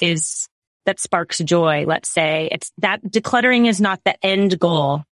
is, 0.00 0.48
that 0.86 1.00
sparks 1.00 1.38
joy. 1.38 1.84
Let's 1.86 2.08
say 2.08 2.48
it's 2.52 2.70
that 2.78 3.02
decluttering 3.02 3.66
is 3.66 3.80
not 3.80 4.00
the 4.04 4.14
end 4.24 4.58
goal. 4.58 5.04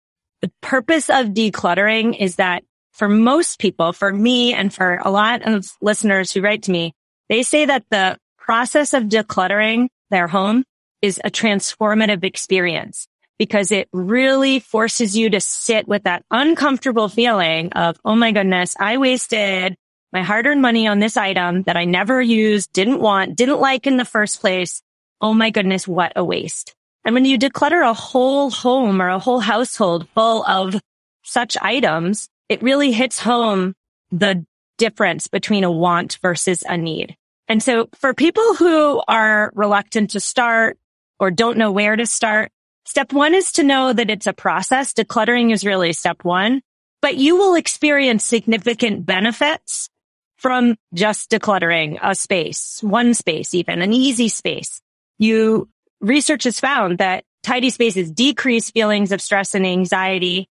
The 0.42 0.52
purpose 0.60 1.10
of 1.10 1.28
decluttering 1.28 2.18
is 2.18 2.36
that 2.36 2.64
for 2.92 3.08
most 3.08 3.58
people, 3.58 3.92
for 3.92 4.12
me 4.12 4.52
and 4.52 4.72
for 4.72 5.00
a 5.04 5.10
lot 5.10 5.42
of 5.46 5.66
listeners 5.80 6.32
who 6.32 6.40
write 6.40 6.64
to 6.64 6.70
me, 6.70 6.92
they 7.28 7.42
say 7.42 7.64
that 7.64 7.84
the 7.90 8.18
process 8.36 8.92
of 8.94 9.04
decluttering 9.04 9.88
their 10.10 10.26
home 10.26 10.64
is 11.00 11.20
a 11.24 11.30
transformative 11.30 12.24
experience 12.24 13.07
because 13.38 13.70
it 13.72 13.88
really 13.92 14.58
forces 14.58 15.16
you 15.16 15.30
to 15.30 15.40
sit 15.40 15.86
with 15.86 16.04
that 16.04 16.24
uncomfortable 16.30 17.08
feeling 17.08 17.72
of, 17.72 17.96
Oh 18.04 18.16
my 18.16 18.32
goodness, 18.32 18.74
I 18.78 18.98
wasted 18.98 19.76
my 20.12 20.22
hard 20.22 20.46
earned 20.46 20.62
money 20.62 20.86
on 20.86 20.98
this 21.00 21.16
item 21.16 21.62
that 21.64 21.76
I 21.76 21.84
never 21.84 22.20
used, 22.20 22.72
didn't 22.72 23.00
want, 23.00 23.36
didn't 23.36 23.60
like 23.60 23.86
in 23.86 23.98
the 23.98 24.04
first 24.04 24.40
place. 24.40 24.82
Oh 25.20 25.34
my 25.34 25.50
goodness, 25.50 25.86
what 25.86 26.12
a 26.16 26.24
waste. 26.24 26.74
And 27.04 27.14
when 27.14 27.24
you 27.24 27.38
declutter 27.38 27.88
a 27.88 27.94
whole 27.94 28.50
home 28.50 29.00
or 29.02 29.08
a 29.08 29.18
whole 29.18 29.40
household 29.40 30.08
full 30.14 30.44
of 30.44 30.80
such 31.24 31.56
items, 31.60 32.28
it 32.48 32.62
really 32.62 32.92
hits 32.92 33.18
home 33.18 33.74
the 34.10 34.46
difference 34.78 35.26
between 35.26 35.64
a 35.64 35.70
want 35.70 36.18
versus 36.22 36.62
a 36.66 36.76
need. 36.76 37.16
And 37.48 37.62
so 37.62 37.88
for 37.94 38.14
people 38.14 38.54
who 38.54 39.02
are 39.08 39.52
reluctant 39.54 40.10
to 40.10 40.20
start 40.20 40.78
or 41.18 41.30
don't 41.30 41.58
know 41.58 41.72
where 41.72 41.96
to 41.96 42.06
start, 42.06 42.50
step 42.88 43.12
one 43.12 43.34
is 43.34 43.52
to 43.52 43.62
know 43.62 43.92
that 43.92 44.08
it's 44.08 44.26
a 44.26 44.32
process. 44.32 44.94
Decluttering 44.94 45.52
is 45.52 45.64
really 45.64 45.92
step 45.92 46.24
one, 46.24 46.62
but 47.02 47.16
you 47.16 47.36
will 47.36 47.54
experience 47.54 48.24
significant 48.24 49.04
benefits 49.04 49.90
from 50.38 50.76
just 50.94 51.30
decluttering 51.30 51.98
a 52.02 52.14
space, 52.14 52.80
one 52.82 53.12
space, 53.12 53.52
even 53.52 53.82
an 53.82 53.92
easy 53.92 54.28
space. 54.28 54.80
You 55.18 55.68
research 56.00 56.44
has 56.44 56.58
found 56.60 56.98
that 56.98 57.24
tidy 57.42 57.70
spaces 57.70 58.10
decrease 58.10 58.70
feelings 58.70 59.12
of 59.12 59.20
stress 59.20 59.54
and 59.54 59.66
anxiety 59.66 60.48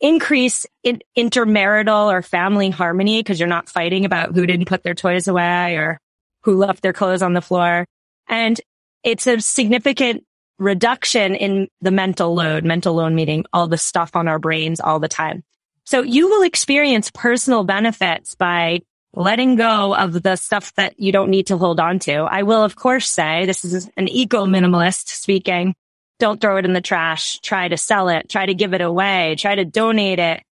increase 0.00 0.66
in 0.84 1.00
intermarital 1.16 2.12
or 2.12 2.22
family 2.22 2.70
harmony 2.70 3.20
because 3.20 3.40
you're 3.40 3.48
not 3.48 3.68
fighting 3.68 4.04
about 4.04 4.34
who 4.34 4.46
didn't 4.46 4.68
put 4.68 4.82
their 4.82 4.94
toys 4.94 5.26
away 5.26 5.76
or 5.76 5.98
who 6.42 6.56
left 6.56 6.82
their 6.82 6.92
clothes 6.92 7.22
on 7.22 7.32
the 7.32 7.40
floor. 7.40 7.86
And 8.28 8.60
it's 9.02 9.26
a 9.26 9.40
significant 9.40 10.24
reduction 10.58 11.34
in 11.34 11.68
the 11.80 11.90
mental 11.90 12.34
load, 12.34 12.64
mental 12.64 12.94
load 12.94 13.12
meaning 13.12 13.44
all 13.52 13.68
the 13.68 13.78
stuff 13.78 14.16
on 14.16 14.28
our 14.28 14.38
brains 14.38 14.80
all 14.80 14.98
the 14.98 15.08
time. 15.08 15.44
So 15.84 16.02
you 16.02 16.28
will 16.28 16.42
experience 16.42 17.10
personal 17.12 17.64
benefits 17.64 18.34
by 18.34 18.82
letting 19.14 19.56
go 19.56 19.94
of 19.94 20.22
the 20.22 20.36
stuff 20.36 20.74
that 20.74 21.00
you 21.00 21.12
don't 21.12 21.30
need 21.30 21.46
to 21.46 21.56
hold 21.56 21.80
on 21.80 21.98
to. 22.00 22.12
I 22.12 22.42
will, 22.42 22.62
of 22.62 22.76
course, 22.76 23.08
say 23.08 23.46
this 23.46 23.64
is 23.64 23.88
an 23.96 24.08
eco 24.08 24.44
minimalist 24.44 25.08
speaking 25.08 25.74
don't 26.18 26.40
throw 26.40 26.56
it 26.56 26.64
in 26.64 26.72
the 26.72 26.80
trash. 26.80 27.38
Try 27.40 27.68
to 27.68 27.76
sell 27.76 28.08
it. 28.08 28.28
Try 28.28 28.46
to 28.46 28.54
give 28.54 28.74
it 28.74 28.80
away. 28.80 29.36
Try 29.38 29.54
to 29.54 29.64
donate 29.64 30.18
it. 30.18 30.42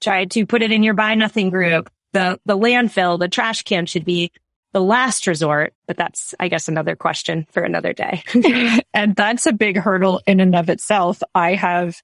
Try 0.00 0.26
to 0.26 0.46
put 0.46 0.62
it 0.62 0.72
in 0.72 0.82
your 0.82 0.94
buy 0.94 1.14
nothing 1.14 1.50
group. 1.50 1.90
The, 2.12 2.38
the 2.46 2.56
landfill, 2.56 3.18
the 3.18 3.28
trash 3.28 3.62
can 3.62 3.86
should 3.86 4.04
be 4.04 4.30
the 4.76 4.82
last 4.82 5.26
resort, 5.26 5.72
but 5.86 5.96
that's, 5.96 6.34
I 6.38 6.48
guess, 6.48 6.68
another 6.68 6.96
question 6.96 7.46
for 7.50 7.62
another 7.62 7.94
day. 7.94 8.22
and 8.92 9.16
that's 9.16 9.46
a 9.46 9.54
big 9.54 9.78
hurdle 9.78 10.20
in 10.26 10.38
and 10.38 10.54
of 10.54 10.68
itself. 10.68 11.22
I 11.34 11.54
have 11.54 11.96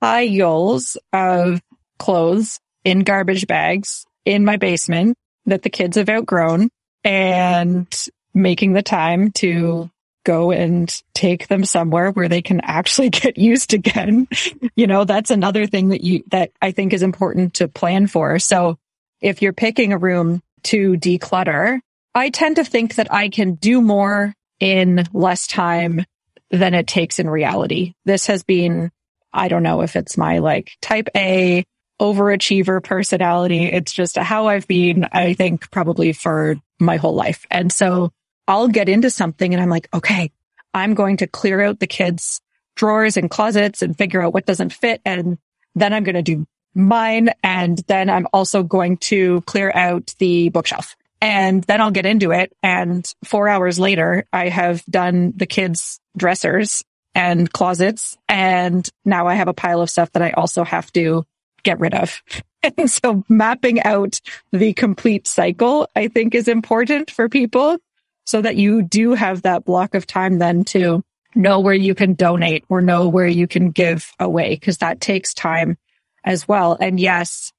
piles 0.00 0.96
of 1.12 1.60
clothes 1.98 2.60
in 2.84 3.00
garbage 3.00 3.48
bags 3.48 4.06
in 4.24 4.44
my 4.44 4.58
basement 4.58 5.16
that 5.46 5.62
the 5.62 5.70
kids 5.70 5.96
have 5.96 6.08
outgrown 6.08 6.68
and 7.02 7.92
making 8.32 8.74
the 8.74 8.82
time 8.82 9.32
to 9.32 9.90
go 10.22 10.52
and 10.52 11.02
take 11.14 11.48
them 11.48 11.64
somewhere 11.64 12.12
where 12.12 12.28
they 12.28 12.42
can 12.42 12.60
actually 12.60 13.10
get 13.22 13.38
used 13.38 13.74
again. 13.74 14.28
you 14.76 14.86
know, 14.86 15.02
that's 15.02 15.32
another 15.32 15.66
thing 15.66 15.88
that 15.88 16.04
you, 16.04 16.22
that 16.30 16.52
I 16.62 16.70
think 16.70 16.92
is 16.92 17.02
important 17.02 17.54
to 17.54 17.66
plan 17.66 18.06
for. 18.06 18.38
So 18.38 18.78
if 19.20 19.42
you're 19.42 19.52
picking 19.52 19.92
a 19.92 19.98
room 19.98 20.44
to 20.62 20.92
declutter, 20.92 21.80
I 22.14 22.30
tend 22.30 22.56
to 22.56 22.64
think 22.64 22.94
that 22.94 23.12
I 23.12 23.28
can 23.28 23.54
do 23.54 23.80
more 23.80 24.34
in 24.60 25.04
less 25.12 25.46
time 25.46 26.04
than 26.50 26.74
it 26.74 26.86
takes 26.86 27.18
in 27.18 27.28
reality. 27.28 27.94
This 28.04 28.26
has 28.26 28.44
been, 28.44 28.90
I 29.32 29.48
don't 29.48 29.64
know 29.64 29.80
if 29.80 29.96
it's 29.96 30.16
my 30.16 30.38
like 30.38 30.70
type 30.80 31.08
A 31.16 31.64
overachiever 32.00 32.82
personality. 32.82 33.64
It's 33.64 33.92
just 33.92 34.16
how 34.16 34.46
I've 34.46 34.68
been, 34.68 35.08
I 35.12 35.34
think 35.34 35.70
probably 35.70 36.12
for 36.12 36.56
my 36.78 36.96
whole 36.96 37.14
life. 37.14 37.46
And 37.50 37.72
so 37.72 38.12
I'll 38.46 38.68
get 38.68 38.88
into 38.88 39.10
something 39.10 39.52
and 39.52 39.62
I'm 39.62 39.70
like, 39.70 39.88
okay, 39.92 40.30
I'm 40.72 40.94
going 40.94 41.18
to 41.18 41.26
clear 41.26 41.60
out 41.62 41.80
the 41.80 41.86
kids 41.86 42.40
drawers 42.76 43.16
and 43.16 43.30
closets 43.30 43.82
and 43.82 43.96
figure 43.96 44.20
out 44.22 44.34
what 44.34 44.46
doesn't 44.46 44.72
fit. 44.72 45.00
And 45.04 45.38
then 45.74 45.92
I'm 45.92 46.04
going 46.04 46.16
to 46.16 46.22
do 46.22 46.46
mine. 46.74 47.30
And 47.42 47.78
then 47.86 48.10
I'm 48.10 48.26
also 48.32 48.62
going 48.62 48.98
to 48.98 49.40
clear 49.42 49.70
out 49.74 50.14
the 50.18 50.48
bookshelf 50.50 50.96
and 51.24 51.64
then 51.64 51.80
I'll 51.80 51.90
get 51.90 52.04
into 52.04 52.32
it. 52.32 52.52
And 52.62 53.10
four 53.24 53.48
hours 53.48 53.78
later, 53.78 54.26
I 54.30 54.50
have 54.50 54.84
done 54.84 55.32
the 55.34 55.46
kids 55.46 55.98
dressers 56.14 56.84
and 57.14 57.50
closets. 57.50 58.18
And 58.28 58.86
now 59.06 59.26
I 59.26 59.32
have 59.32 59.48
a 59.48 59.54
pile 59.54 59.80
of 59.80 59.88
stuff 59.88 60.12
that 60.12 60.22
I 60.22 60.32
also 60.32 60.64
have 60.64 60.92
to 60.92 61.24
get 61.62 61.80
rid 61.80 61.94
of. 61.94 62.22
And 62.78 62.90
so 62.90 63.22
mapping 63.28 63.82
out 63.82 64.22
the 64.50 64.72
complete 64.72 65.26
cycle, 65.26 65.86
I 65.94 66.08
think 66.08 66.34
is 66.34 66.48
important 66.48 67.10
for 67.10 67.28
people 67.28 67.76
so 68.24 68.40
that 68.40 68.56
you 68.56 68.80
do 68.80 69.12
have 69.12 69.42
that 69.42 69.66
block 69.66 69.94
of 69.94 70.06
time 70.06 70.38
then 70.38 70.64
to 70.64 71.02
know 71.34 71.60
where 71.60 71.74
you 71.74 71.94
can 71.94 72.14
donate 72.14 72.64
or 72.70 72.80
know 72.80 73.10
where 73.10 73.26
you 73.26 73.46
can 73.46 73.70
give 73.70 74.10
away 74.18 74.54
because 74.54 74.78
that 74.78 75.02
takes 75.02 75.34
time 75.34 75.76
as 76.24 76.48
well. 76.48 76.74
And 76.80 76.98
yes, 76.98 77.52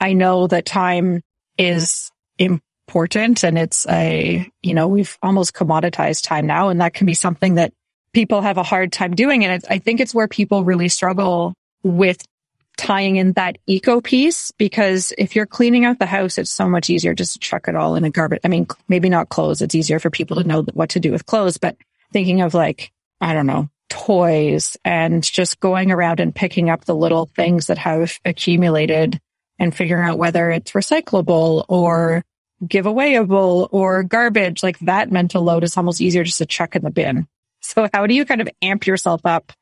I 0.00 0.12
know 0.12 0.46
that 0.46 0.64
time 0.64 1.22
is 1.58 2.12
important 2.38 2.62
and 2.94 3.58
it's 3.58 3.86
a, 3.88 4.50
you 4.62 4.74
know, 4.74 4.88
we've 4.88 5.16
almost 5.22 5.54
commoditized 5.54 6.24
time 6.24 6.46
now 6.46 6.68
and 6.68 6.80
that 6.80 6.94
can 6.94 7.06
be 7.06 7.14
something 7.14 7.54
that 7.54 7.72
people 8.12 8.42
have 8.42 8.58
a 8.58 8.62
hard 8.62 8.92
time 8.92 9.14
doing. 9.14 9.44
And 9.44 9.64
I 9.70 9.78
think 9.78 10.00
it's 10.00 10.14
where 10.14 10.28
people 10.28 10.64
really 10.64 10.88
struggle 10.88 11.54
with 11.82 12.22
tying 12.76 13.16
in 13.16 13.32
that 13.32 13.58
eco 13.66 14.00
piece 14.00 14.50
because 14.52 15.12
if 15.18 15.36
you're 15.36 15.46
cleaning 15.46 15.84
out 15.84 15.98
the 15.98 16.06
house, 16.06 16.38
it's 16.38 16.50
so 16.50 16.68
much 16.68 16.90
easier 16.90 17.14
just 17.14 17.34
to 17.34 17.38
chuck 17.38 17.68
it 17.68 17.76
all 17.76 17.94
in 17.96 18.04
a 18.04 18.10
garbage. 18.10 18.40
I 18.44 18.48
mean, 18.48 18.66
maybe 18.88 19.08
not 19.08 19.28
clothes. 19.28 19.62
It's 19.62 19.74
easier 19.74 19.98
for 19.98 20.10
people 20.10 20.36
to 20.36 20.44
know 20.48 20.62
what 20.74 20.90
to 20.90 21.00
do 21.00 21.12
with 21.12 21.26
clothes, 21.26 21.58
but 21.58 21.76
thinking 22.12 22.42
of 22.42 22.54
like, 22.54 22.92
I 23.20 23.34
don't 23.34 23.46
know, 23.46 23.68
toys 23.88 24.76
and 24.84 25.22
just 25.22 25.60
going 25.60 25.90
around 25.90 26.18
and 26.18 26.34
picking 26.34 26.70
up 26.70 26.84
the 26.84 26.94
little 26.94 27.26
things 27.26 27.66
that 27.66 27.78
have 27.78 28.18
accumulated 28.24 29.20
and 29.58 29.74
figuring 29.74 30.08
out 30.08 30.18
whether 30.18 30.50
it's 30.50 30.72
recyclable 30.72 31.64
or 31.68 32.24
giveawayable 32.64 33.68
or 33.70 34.02
garbage, 34.02 34.62
like 34.62 34.78
that 34.80 35.10
mental 35.10 35.42
load 35.42 35.64
is 35.64 35.76
almost 35.76 36.00
easier 36.00 36.24
just 36.24 36.38
to 36.38 36.46
chuck 36.46 36.76
in 36.76 36.82
the 36.82 36.90
bin. 36.90 37.26
So 37.60 37.88
how 37.92 38.06
do 38.06 38.14
you 38.14 38.24
kind 38.24 38.40
of 38.40 38.48
amp 38.60 38.86
yourself 38.86 39.20
up 39.24 39.52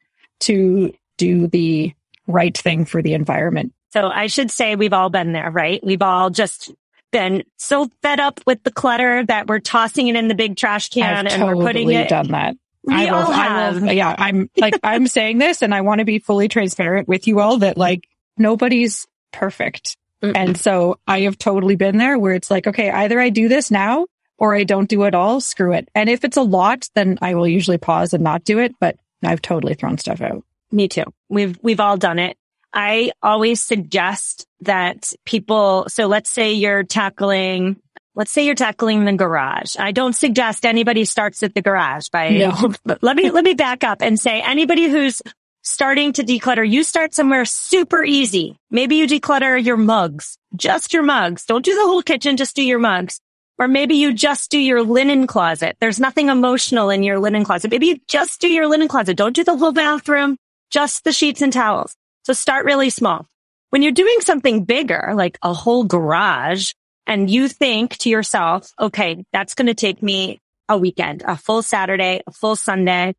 to 0.41 0.93
do 1.19 1.47
the 1.49 1.93
right 2.27 2.57
thing 2.57 2.85
for 2.85 3.03
the 3.03 3.15
environment. 3.15 3.73
So 3.93 4.09
I 4.09 4.29
should 4.29 4.51
say 4.51 4.77
we've 4.77 4.93
all 4.93 5.11
been 5.11 5.33
there, 5.33 5.51
right? 5.51 5.85
We've 5.85 6.03
all 6.03 6.31
just 6.31 6.73
been 7.13 7.43
so 7.57 7.91
fed 8.03 8.21
up 8.21 8.41
with 8.47 8.63
the 8.63 8.71
clutter 8.71 9.25
that 9.27 9.49
we're 9.49 9.59
tossing 9.59 10.09
it 10.09 10.17
in 10.17 10.29
the 10.29 10.35
big 10.35 10.57
trash 10.57 10.91
can 10.91 11.27
I've 11.27 11.33
and 11.33 11.43
totally 11.43 11.55
we're 11.55 11.67
putting 11.67 11.91
it. 11.91 12.09
done 12.09 12.29
that. 12.29 12.57
We 12.85 12.95
I 12.95 13.05
will, 13.07 13.15
all 13.15 13.33
I 13.33 13.45
have. 13.45 13.83
will, 13.83 13.93
yeah, 13.93 14.15
I'm 14.17 14.49
like, 14.57 14.79
I'm 14.83 15.07
saying 15.07 15.39
this 15.39 15.61
and 15.61 15.75
I 15.75 15.81
want 15.83 15.99
to 15.99 16.05
be 16.05 16.19
fully 16.19 16.49
transparent 16.49 17.09
with 17.09 17.27
you 17.27 17.41
all 17.41 17.59
that 17.59 17.77
like 17.77 18.09
nobody's 18.39 19.07
perfect. 19.33 19.97
Mm-mm. 20.23 20.33
And 20.35 20.57
so 20.57 20.99
I 21.07 21.21
have 21.21 21.39
totally 21.39 21.77
been 21.77 21.97
there 21.97 22.19
where 22.19 22.35
it's 22.35 22.51
like, 22.51 22.67
okay, 22.67 22.91
either 22.91 23.19
I 23.19 23.31
do 23.31 23.49
this 23.49 23.71
now 23.71 24.07
or 24.39 24.55
I 24.55 24.65
don't 24.65 24.89
do 24.89 25.05
it 25.05 25.15
all, 25.15 25.41
screw 25.41 25.73
it. 25.73 25.89
And 25.95 26.09
if 26.09 26.25
it's 26.25 26.37
a 26.37 26.43
lot, 26.43 26.89
then 26.95 27.19
I 27.23 27.35
will 27.35 27.49
usually 27.49 27.79
pause 27.79 28.15
and 28.15 28.25
not 28.25 28.45
do 28.45 28.59
it, 28.59 28.75
but 28.81 28.97
I've 29.23 29.43
totally 29.43 29.75
thrown 29.75 29.99
stuff 29.99 30.21
out. 30.21 30.45
Me 30.73 30.89
too. 30.89 31.05
We've, 31.29 31.59
we've 31.63 31.81
all 31.81 31.97
done 31.97 32.19
it. 32.19 32.37
I 32.73 33.13
always 33.23 33.61
suggest 33.61 34.47
that 34.61 35.13
people, 35.25 35.87
so 35.89 36.07
let's 36.07 36.31
say 36.31 36.53
you're 36.53 36.85
tackling, 36.85 37.77
let's 38.15 38.31
say 38.31 38.47
you're 38.47 38.55
tackling 38.55 39.05
the 39.05 39.13
garage. 39.13 39.77
I 39.79 39.91
don't 39.91 40.15
suggest 40.15 40.65
anybody 40.65 41.05
starts 41.05 41.43
at 41.43 41.55
the 41.55 41.63
garage 41.63 42.09
by, 42.13 42.31
no. 42.31 42.73
let 43.03 43.17
me, 43.17 43.31
let 43.31 43.45
me 43.45 43.55
back 43.55 43.83
up 43.83 44.03
and 44.03 44.19
say 44.19 44.41
anybody 44.41 44.89
who's 44.89 45.21
starting 45.63 46.13
to 46.15 46.23
declutter, 46.23 46.69
you 46.69 46.83
start 46.83 47.15
somewhere 47.15 47.45
super 47.45 48.05
easy. 48.05 48.57
Maybe 48.71 48.97
you 48.97 49.07
declutter 49.07 49.63
your 49.63 49.77
mugs, 49.77 50.37
just 50.57 50.93
your 50.93 51.03
mugs. 51.03 51.45
Don't 51.45 51.65
do 51.65 51.75
the 51.75 51.87
whole 51.87 52.03
kitchen, 52.03 52.37
just 52.37 52.57
do 52.57 52.63
your 52.63 52.79
mugs. 52.79 53.21
Or 53.59 53.69
maybe 53.69 53.97
you 53.97 54.15
just 54.15 54.51
do 54.51 54.59
your 54.59 54.83
linen 54.83 55.27
closet. 55.27 55.77
There's 55.81 56.01
nothing 56.01 56.31
emotional 56.31 56.89
in 56.89 57.03
your 57.03 57.19
linen 57.19 57.45
closet. 57.45 57.71
Maybe 57.71 57.89
you 57.89 58.01
just 58.09 58.41
do 58.41 58.49
your 58.49 58.67
linen 58.67 58.89
closet. 58.89 59.17
Don't 59.17 59.37
do 59.37 59.45
the 59.45 59.57
whole 59.57 59.73
bathroom, 59.73 60.39
just 60.71 61.05
the 61.05 61.13
sheets 61.13 61.43
and 61.43 61.53
towels. 61.53 61.95
So 62.25 62.33
start 62.33 62.65
really 62.65 62.89
small. 62.89 63.27
When 63.69 63.83
you're 63.83 63.93
doing 63.93 64.21
something 64.21 64.65
bigger, 64.65 65.13
like 65.15 65.39
a 65.43 65.53
whole 65.53 65.85
garage, 65.85 66.73
and 67.07 67.29
you 67.29 67.49
think 67.49 67.97
to 67.99 68.09
yourself, 68.09 68.73
okay, 68.81 69.25
that's 69.33 69.55
going 69.55 69.67
to 69.67 69.75
take 69.75 70.03
me 70.03 70.39
a 70.69 70.79
weekend, 70.79 71.23
a 71.27 71.37
full 71.37 71.63
Saturday, 71.63 72.23
a 72.27 72.33
full 72.33 72.57
Sunday. 72.57 73.15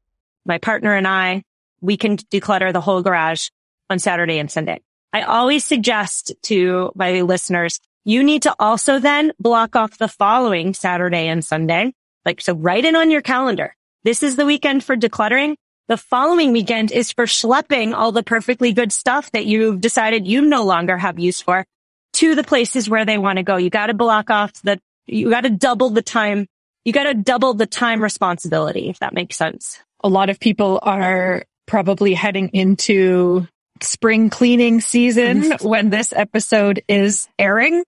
My 0.46 0.58
partner 0.58 0.96
and 0.96 1.08
I, 1.08 1.44
we 1.82 1.98
can 1.98 2.18
declutter 2.18 2.72
the 2.72 2.82
whole 2.82 3.02
garage 3.02 3.50
on 3.90 4.00
Saturday 4.00 4.40
and 4.40 4.50
Sunday. 4.50 4.82
I 5.14 5.24
always 5.24 5.66
suggest 5.66 6.32
to 6.44 6.92
my 6.96 7.22
listeners, 7.22 7.80
you 8.06 8.24
need 8.24 8.44
to 8.44 8.56
also 8.60 9.00
then 9.00 9.34
block 9.40 9.76
off 9.76 9.98
the 9.98 10.08
following 10.08 10.74
Saturday 10.74 11.28
and 11.28 11.44
Sunday. 11.44 11.94
Like, 12.26 12.42
so 12.42 12.54
write 12.54 12.86
it 12.86 12.96
on 12.96 13.12
your 13.12 13.22
calendar. 13.22 13.76
This 14.04 14.24
is 14.24 14.36
the 14.36 14.46
weekend 14.46 14.84
for 14.84 14.96
decluttering. 14.96 15.56
The 15.88 15.98
following 15.98 16.54
weekend 16.54 16.92
is 16.92 17.12
for 17.12 17.26
schlepping 17.26 17.94
all 17.94 18.12
the 18.12 18.24
perfectly 18.24 18.72
good 18.72 18.92
stuff 18.92 19.32
that 19.32 19.46
you've 19.46 19.82
decided 19.82 20.28
you 20.28 20.42
no 20.42 20.64
longer 20.64 20.98
have 20.98 21.20
use 21.20 21.42
for 21.42 21.66
to 22.14 22.36
the 22.36 22.44
places 22.44 22.90
where 22.90 23.06
they 23.06 23.18
want 23.18 23.38
to 23.38 23.44
go. 23.44 23.58
You 23.58 23.70
got 23.70 23.88
to 23.88 23.94
block 23.94 24.30
off 24.30 24.54
the, 24.62 24.80
you 25.06 25.30
got 25.30 25.42
to 25.42 25.50
double 25.50 25.90
the 25.90 26.02
time. 26.02 26.48
You 26.86 26.94
got 26.94 27.04
to 27.04 27.14
double 27.14 27.54
the 27.54 27.66
time 27.66 28.02
responsibility, 28.02 28.90
if 28.90 29.00
that 29.00 29.14
makes 29.14 29.36
sense. 29.36 29.80
A 30.04 30.10
lot 30.10 30.30
of 30.30 30.40
people 30.40 30.80
are 30.82 31.44
probably 31.72 32.14
heading 32.14 32.50
into 32.50 33.48
spring 33.82 34.30
cleaning 34.30 34.82
season 34.82 35.42
mm-hmm. 35.42 35.66
when 35.66 35.90
this 35.90 36.12
episode 36.12 36.84
is 36.90 37.30
airing. 37.40 37.82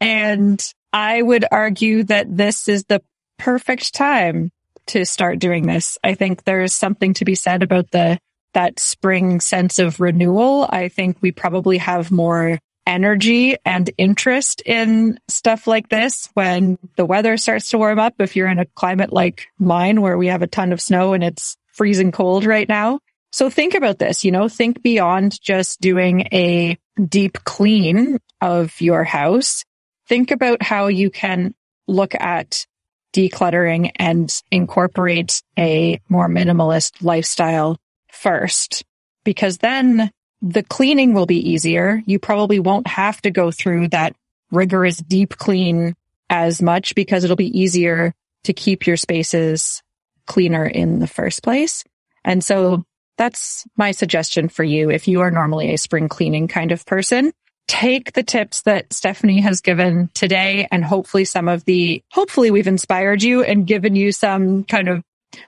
And 0.00 0.64
I 0.92 1.20
would 1.20 1.44
argue 1.50 2.04
that 2.04 2.34
this 2.36 2.68
is 2.68 2.84
the 2.84 3.02
perfect 3.36 3.92
time 3.92 4.52
to 4.86 5.04
start 5.04 5.40
doing 5.40 5.66
this. 5.66 5.98
I 6.04 6.14
think 6.14 6.44
there's 6.44 6.72
something 6.72 7.12
to 7.14 7.24
be 7.24 7.34
said 7.34 7.64
about 7.64 7.90
the 7.90 8.20
that 8.52 8.78
spring 8.78 9.40
sense 9.40 9.80
of 9.80 9.98
renewal. 9.98 10.68
I 10.70 10.86
think 10.86 11.16
we 11.20 11.32
probably 11.32 11.78
have 11.78 12.12
more 12.12 12.60
energy 12.86 13.56
and 13.64 13.90
interest 13.98 14.62
in 14.64 15.18
stuff 15.26 15.66
like 15.66 15.88
this 15.88 16.28
when 16.34 16.78
the 16.94 17.04
weather 17.04 17.36
starts 17.36 17.70
to 17.70 17.78
warm 17.78 17.98
up. 17.98 18.14
If 18.20 18.36
you're 18.36 18.46
in 18.46 18.60
a 18.60 18.66
climate 18.76 19.12
like 19.12 19.48
mine 19.58 20.02
where 20.02 20.16
we 20.16 20.28
have 20.28 20.42
a 20.42 20.46
ton 20.46 20.72
of 20.72 20.80
snow 20.80 21.14
and 21.14 21.24
it's 21.24 21.56
freezing 21.72 22.12
cold 22.12 22.44
right 22.44 22.68
now. 22.68 23.00
So 23.34 23.50
think 23.50 23.74
about 23.74 23.98
this, 23.98 24.24
you 24.24 24.30
know, 24.30 24.48
think 24.48 24.80
beyond 24.80 25.42
just 25.42 25.80
doing 25.80 26.28
a 26.32 26.78
deep 27.04 27.42
clean 27.42 28.18
of 28.40 28.80
your 28.80 29.02
house. 29.02 29.64
Think 30.06 30.30
about 30.30 30.62
how 30.62 30.86
you 30.86 31.10
can 31.10 31.52
look 31.88 32.14
at 32.14 32.64
decluttering 33.12 33.90
and 33.96 34.32
incorporate 34.52 35.42
a 35.58 36.00
more 36.08 36.28
minimalist 36.28 37.02
lifestyle 37.02 37.76
first, 38.06 38.84
because 39.24 39.58
then 39.58 40.12
the 40.40 40.62
cleaning 40.62 41.12
will 41.12 41.26
be 41.26 41.50
easier. 41.50 42.04
You 42.06 42.20
probably 42.20 42.60
won't 42.60 42.86
have 42.86 43.20
to 43.22 43.32
go 43.32 43.50
through 43.50 43.88
that 43.88 44.14
rigorous 44.52 44.98
deep 44.98 45.36
clean 45.36 45.96
as 46.30 46.62
much 46.62 46.94
because 46.94 47.24
it'll 47.24 47.34
be 47.34 47.60
easier 47.60 48.14
to 48.44 48.52
keep 48.52 48.86
your 48.86 48.96
spaces 48.96 49.82
cleaner 50.24 50.64
in 50.64 51.00
the 51.00 51.08
first 51.08 51.42
place. 51.42 51.82
And 52.24 52.44
so 52.44 52.84
that's 53.16 53.64
my 53.76 53.92
suggestion 53.92 54.48
for 54.48 54.64
you. 54.64 54.90
If 54.90 55.08
you 55.08 55.20
are 55.20 55.30
normally 55.30 55.72
a 55.72 55.78
spring 55.78 56.08
cleaning 56.08 56.48
kind 56.48 56.72
of 56.72 56.84
person, 56.86 57.32
take 57.66 58.12
the 58.12 58.22
tips 58.22 58.62
that 58.62 58.92
Stephanie 58.92 59.40
has 59.40 59.60
given 59.60 60.10
today 60.14 60.68
and 60.70 60.84
hopefully 60.84 61.24
some 61.24 61.48
of 61.48 61.64
the, 61.64 62.02
hopefully 62.12 62.50
we've 62.50 62.66
inspired 62.66 63.22
you 63.22 63.42
and 63.42 63.66
given 63.66 63.96
you 63.96 64.12
some 64.12 64.64
kind 64.64 64.88
of 64.88 65.02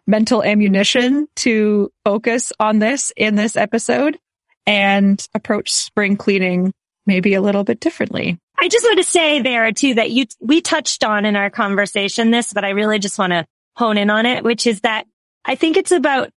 mental 0.07 0.43
ammunition 0.43 1.29
to 1.37 1.91
focus 2.05 2.53
on 2.59 2.79
this 2.79 3.13
in 3.17 3.35
this 3.35 3.57
episode 3.57 4.19
and 4.67 5.29
approach 5.35 5.73
spring 5.73 6.17
cleaning 6.17 6.73
maybe 7.07 7.35
a 7.35 7.41
little 7.41 7.63
bit 7.63 7.79
differently. 7.79 8.39
I 8.59 8.69
just 8.69 8.85
want 8.85 8.99
to 8.99 9.05
say 9.05 9.43
there 9.43 9.71
too 9.73 9.95
that 9.95 10.11
you, 10.11 10.27
we 10.41 10.61
touched 10.61 11.05
on 11.05 11.25
in 11.25 11.37
our 11.37 11.51
conversation 11.51 12.31
this, 12.31 12.53
but 12.53 12.65
I 12.65 12.71
really 12.71 12.99
just 12.99 13.19
want 13.19 13.33
to 13.33 13.47
hone 13.77 13.99
in 13.99 14.11
on 14.11 14.27
it, 14.27 14.43
which 14.43 14.67
is 14.67 14.81
that 14.81 15.07
I 15.45 15.55
think 15.55 15.77
it's 15.77 15.93
about 15.93 16.31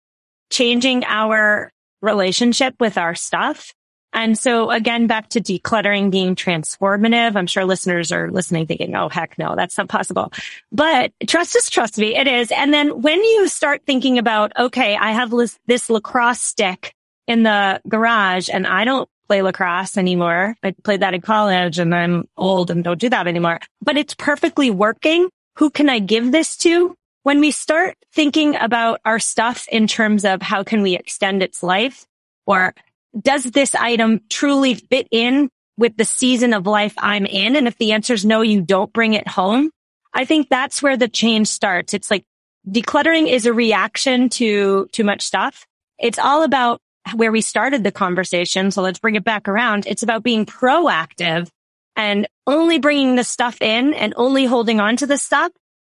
changing 0.49 1.03
our 1.05 1.71
relationship 2.01 2.75
with 2.79 2.97
our 2.97 3.15
stuff 3.15 3.73
and 4.13 4.38
so 4.38 4.71
again, 4.71 5.07
back 5.07 5.29
to 5.29 5.41
decluttering 5.41 6.09
being 6.09 6.35
transformative. 6.35 7.35
I'm 7.35 7.47
sure 7.47 7.65
listeners 7.65 8.12
are 8.12 8.31
listening 8.31 8.65
thinking, 8.65 8.95
Oh, 8.95 9.09
heck 9.09 9.38
no, 9.38 9.55
that's 9.55 9.77
not 9.77 9.88
possible. 9.88 10.33
But 10.71 11.13
trust 11.27 11.55
us, 11.55 11.69
trust 11.69 11.97
me, 11.97 12.15
it 12.15 12.27
is. 12.27 12.51
And 12.51 12.73
then 12.73 13.01
when 13.01 13.19
you 13.19 13.47
start 13.47 13.83
thinking 13.85 14.17
about, 14.17 14.51
okay, 14.57 14.95
I 14.95 15.12
have 15.12 15.31
this 15.67 15.89
lacrosse 15.89 16.41
stick 16.41 16.93
in 17.27 17.43
the 17.43 17.81
garage 17.88 18.49
and 18.51 18.65
I 18.65 18.83
don't 18.83 19.07
play 19.27 19.43
lacrosse 19.43 19.95
anymore. 19.95 20.55
I 20.63 20.73
played 20.83 21.01
that 21.01 21.13
in 21.13 21.21
college 21.21 21.77
and 21.77 21.93
I'm 21.93 22.27
old 22.35 22.71
and 22.71 22.83
don't 22.83 22.99
do 22.99 23.09
that 23.09 23.27
anymore, 23.27 23.59
but 23.81 23.95
it's 23.95 24.15
perfectly 24.15 24.71
working. 24.71 25.29
Who 25.57 25.69
can 25.69 25.88
I 25.88 25.99
give 25.99 26.31
this 26.31 26.57
to? 26.57 26.95
When 27.23 27.39
we 27.39 27.51
start 27.51 27.97
thinking 28.13 28.55
about 28.55 29.01
our 29.05 29.19
stuff 29.19 29.67
in 29.69 29.88
terms 29.88 30.25
of 30.25 30.41
how 30.41 30.63
can 30.63 30.82
we 30.82 30.95
extend 30.95 31.43
its 31.43 31.62
life 31.62 32.05
or 32.45 32.73
does 33.19 33.43
this 33.43 33.75
item 33.75 34.21
truly 34.29 34.75
fit 34.75 35.08
in 35.12 35.49
with 35.77 35.97
the 35.97 36.05
season 36.05 36.53
of 36.53 36.65
life 36.65 36.93
I'm 36.97 37.25
in? 37.25 37.55
And 37.55 37.67
if 37.67 37.77
the 37.77 37.91
answer 37.91 38.13
is 38.13 38.25
no, 38.25 38.41
you 38.41 38.62
don't 38.62 38.93
bring 38.93 39.13
it 39.13 39.27
home. 39.27 39.71
I 40.13 40.25
think 40.25 40.49
that's 40.49 40.82
where 40.82 40.97
the 40.97 41.08
change 41.08 41.47
starts. 41.47 41.93
It's 41.93 42.10
like 42.10 42.25
decluttering 42.67 43.27
is 43.27 43.45
a 43.45 43.53
reaction 43.53 44.29
to 44.29 44.88
too 44.91 45.03
much 45.03 45.21
stuff. 45.21 45.65
It's 45.99 46.19
all 46.19 46.43
about 46.43 46.82
where 47.15 47.32
we 47.32 47.41
started 47.41 47.84
the 47.84 47.91
conversation. 47.91 48.71
So 48.71 48.82
let's 48.82 48.99
bring 48.99 49.15
it 49.15 49.23
back 49.23 49.47
around. 49.47 49.86
It's 49.88 50.03
about 50.03 50.23
being 50.23 50.45
proactive 50.45 51.49
and 51.95 52.27
only 52.47 52.79
bringing 52.79 53.15
the 53.15 53.23
stuff 53.23 53.62
in 53.62 53.93
and 53.93 54.13
only 54.15 54.45
holding 54.45 54.79
on 54.79 54.95
to 54.97 55.08
the 55.08 55.17
stuff 55.17 55.51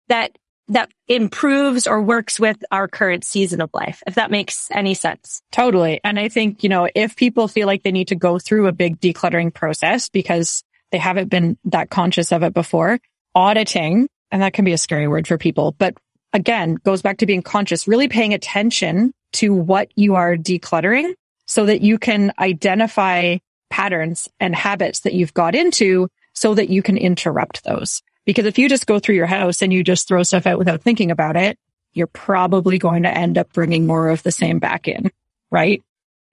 that 0.09 0.37
that 0.73 0.91
improves 1.07 1.87
or 1.87 2.03
works 2.03 2.41
with 2.41 2.57
our 2.71 2.89
current 2.89 3.25
season 3.25 3.61
of 3.61 3.71
life, 3.75 4.03
if 4.07 4.15
that 4.15 4.31
makes 4.31 4.69
any 4.71 4.95
sense. 4.95 5.43
Totally. 5.53 6.01
And 6.03 6.19
I 6.19 6.29
think, 6.29 6.63
you 6.63 6.69
know, 6.69 6.89
if 6.95 7.17
people 7.17 7.49
feel 7.49 7.67
like 7.67 7.83
they 7.83 7.93
need 7.93 8.09
to 8.09 8.15
go 8.15 8.39
through 8.39 8.67
a 8.67 8.73
big 8.73 8.99
decluttering 9.01 9.53
process 9.53 10.09
because 10.09 10.65
they 10.91 10.99
haven't 10.99 11.29
been 11.29 11.59
that 11.65 11.91
conscious 11.91 12.33
of 12.33 12.43
it 12.43 12.55
before, 12.55 12.99
auditing, 13.35 14.09
and 14.31 14.43
that 14.43 14.55
can 14.55 14.65
be 14.65 14.73
a 14.73 14.79
scary 14.79 15.09
word 15.09 15.27
for 15.27 15.39
people, 15.39 15.75
but 15.79 15.95
again, 16.33 16.77
goes 16.85 17.03
back 17.03 17.19
to 17.19 17.27
being 17.27 17.43
conscious, 17.43 17.87
really 17.87 18.09
paying 18.09 18.33
attention 18.33 19.13
to 19.33 19.55
what 19.55 19.91
you 19.95 20.15
are 20.15 20.37
decluttering 20.37 21.13
so 21.47 21.67
that 21.67 21.83
you 21.83 21.99
can 21.99 22.33
identify 22.39 23.37
patterns 23.71 24.29
and 24.41 24.55
habits 24.55 25.01
that 25.01 25.13
you've 25.13 25.35
got 25.35 25.55
into 25.55 26.09
so 26.35 26.55
that 26.55 26.71
you 26.71 26.83
can 26.83 26.97
interrupt 26.97 27.65
those. 27.65 28.03
Because 28.25 28.47
if 28.47 28.59
you 28.59 28.69
just 28.69 28.87
go 28.87 28.99
through 28.99 29.17
your 29.17 29.27
house 29.27 29.63
and 29.63 29.73
you 29.73 29.83
just 29.83 30.07
throw 30.07 30.23
stuff 30.23 30.47
out 30.47 30.59
without 30.59 30.83
thinking 30.83 31.11
about 31.11 31.37
it, 31.37 31.59
you're 31.93 32.07
probably 32.07 32.79
going 32.79 33.03
to 33.03 33.11
end 33.11 33.37
up 33.37 33.53
bringing 33.53 33.87
more 33.87 34.09
of 34.09 34.23
the 34.23 34.33
same 34.33 34.59
back 34.59 34.89
in, 34.89 35.11
right? 35.51 35.83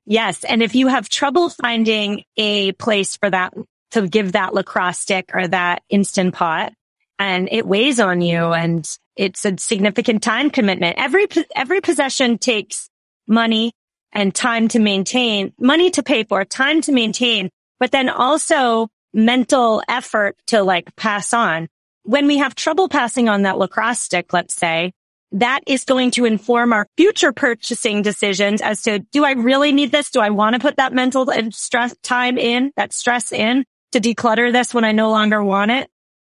Yes. 0.05 0.43
And 0.43 0.63
if 0.63 0.75
you 0.75 0.87
have 0.87 1.09
trouble 1.09 1.49
finding 1.49 2.23
a 2.37 2.71
place 2.73 3.17
for 3.17 3.29
that 3.29 3.53
to 3.91 4.07
give 4.07 4.33
that 4.33 4.53
lacrosse 4.53 4.99
stick 4.99 5.31
or 5.33 5.47
that 5.47 5.83
instant 5.89 6.33
pot 6.33 6.73
and 7.17 7.49
it 7.51 7.65
weighs 7.65 7.99
on 7.99 8.21
you 8.21 8.53
and 8.53 8.87
it's 9.15 9.43
a 9.45 9.57
significant 9.57 10.23
time 10.23 10.49
commitment. 10.49 10.95
Every, 10.97 11.27
every 11.55 11.81
possession 11.81 12.37
takes 12.37 12.89
money 13.27 13.73
and 14.11 14.33
time 14.33 14.67
to 14.69 14.79
maintain, 14.79 15.53
money 15.59 15.91
to 15.91 16.03
pay 16.03 16.23
for, 16.23 16.45
time 16.45 16.81
to 16.81 16.91
maintain, 16.91 17.49
but 17.79 17.91
then 17.91 18.09
also 18.09 18.87
mental 19.13 19.83
effort 19.87 20.37
to 20.47 20.63
like 20.63 20.95
pass 20.95 21.33
on 21.33 21.67
when 22.03 22.27
we 22.27 22.37
have 22.37 22.55
trouble 22.55 22.89
passing 22.89 23.29
on 23.29 23.43
that 23.43 23.57
lacrosse 23.57 23.99
stick, 23.99 24.33
let's 24.33 24.53
say, 24.53 24.91
that 25.31 25.61
is 25.67 25.83
going 25.83 26.11
to 26.11 26.25
inform 26.25 26.73
our 26.73 26.87
future 26.97 27.31
purchasing 27.31 28.01
decisions 28.01 28.61
as 28.61 28.81
to, 28.83 28.99
do 29.11 29.23
I 29.23 29.33
really 29.33 29.71
need 29.71 29.91
this? 29.91 30.09
Do 30.09 30.21
I 30.21 30.31
want 30.31 30.55
to 30.55 30.59
put 30.59 30.77
that 30.77 30.93
mental 30.93 31.29
and 31.29 31.53
stress 31.53 31.95
time 32.01 32.37
in, 32.37 32.71
that 32.77 32.93
stress 32.93 33.31
in 33.31 33.65
to 33.91 33.99
declutter 33.99 34.51
this 34.51 34.73
when 34.73 34.85
I 34.85 34.91
no 34.91 35.11
longer 35.11 35.43
want 35.43 35.71
it? 35.71 35.89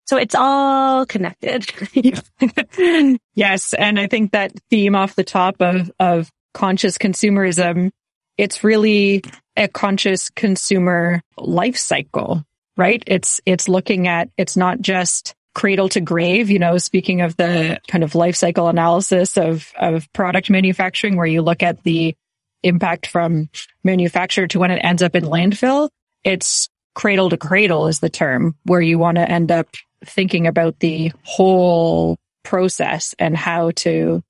So 0.06 0.18
it's 0.18 0.36
all 0.36 1.06
connected. 1.06 1.72
yes. 3.34 3.74
And 3.74 4.00
I 4.00 4.08
think 4.08 4.34
that 4.34 4.52
theme 4.70 4.96
off 4.96 5.16
the 5.16 5.24
top 5.24 5.62
of, 5.62 5.90
of 6.00 6.30
conscious 6.54 6.98
consumerism, 6.98 7.92
it's 8.38 8.64
really 8.64 9.24
a 9.56 9.70
conscious 9.70 10.30
consumer 10.30 11.22
life 11.38 11.78
cycle, 11.78 12.44
right? 12.76 13.02
It's, 13.08 13.40
it's 13.46 13.70
looking 13.70 14.10
at, 14.10 14.30
it's 14.38 14.58
not 14.58 14.82
just 14.82 15.34
cradle 15.54 15.90
to 15.90 16.02
grave, 16.02 16.50
you 16.50 16.60
know, 16.60 16.78
speaking 16.78 17.22
of 17.22 17.36
the 17.38 17.80
kind 17.88 18.04
of 18.04 18.16
life 18.16 18.36
cycle 18.36 18.68
analysis 18.68 19.38
of, 19.38 19.72
of 19.78 20.12
product 20.14 20.50
manufacturing, 20.50 21.18
where 21.18 21.26
you 21.26 21.42
look 21.42 21.64
at 21.64 21.84
the 21.84 22.16
impact 22.64 23.08
from 23.08 23.50
manufacture 23.84 24.48
to 24.48 24.60
when 24.60 24.72
it 24.72 24.80
ends 24.84 25.02
up 25.02 25.16
in 25.16 25.24
landfill. 25.24 25.90
It's 26.24 26.70
cradle 26.94 27.30
to 27.30 27.38
cradle 27.38 27.88
is 27.88 28.00
the 28.00 28.10
term 28.10 28.56
where 28.64 28.82
you 28.82 29.00
want 29.00 29.16
to 29.18 29.30
end 29.30 29.52
up 29.52 29.68
thinking 30.06 30.48
about 30.48 30.80
the 30.80 31.12
whole 31.24 32.18
process 32.44 33.16
and 33.20 33.36
how 33.36 33.72
to 33.72 34.22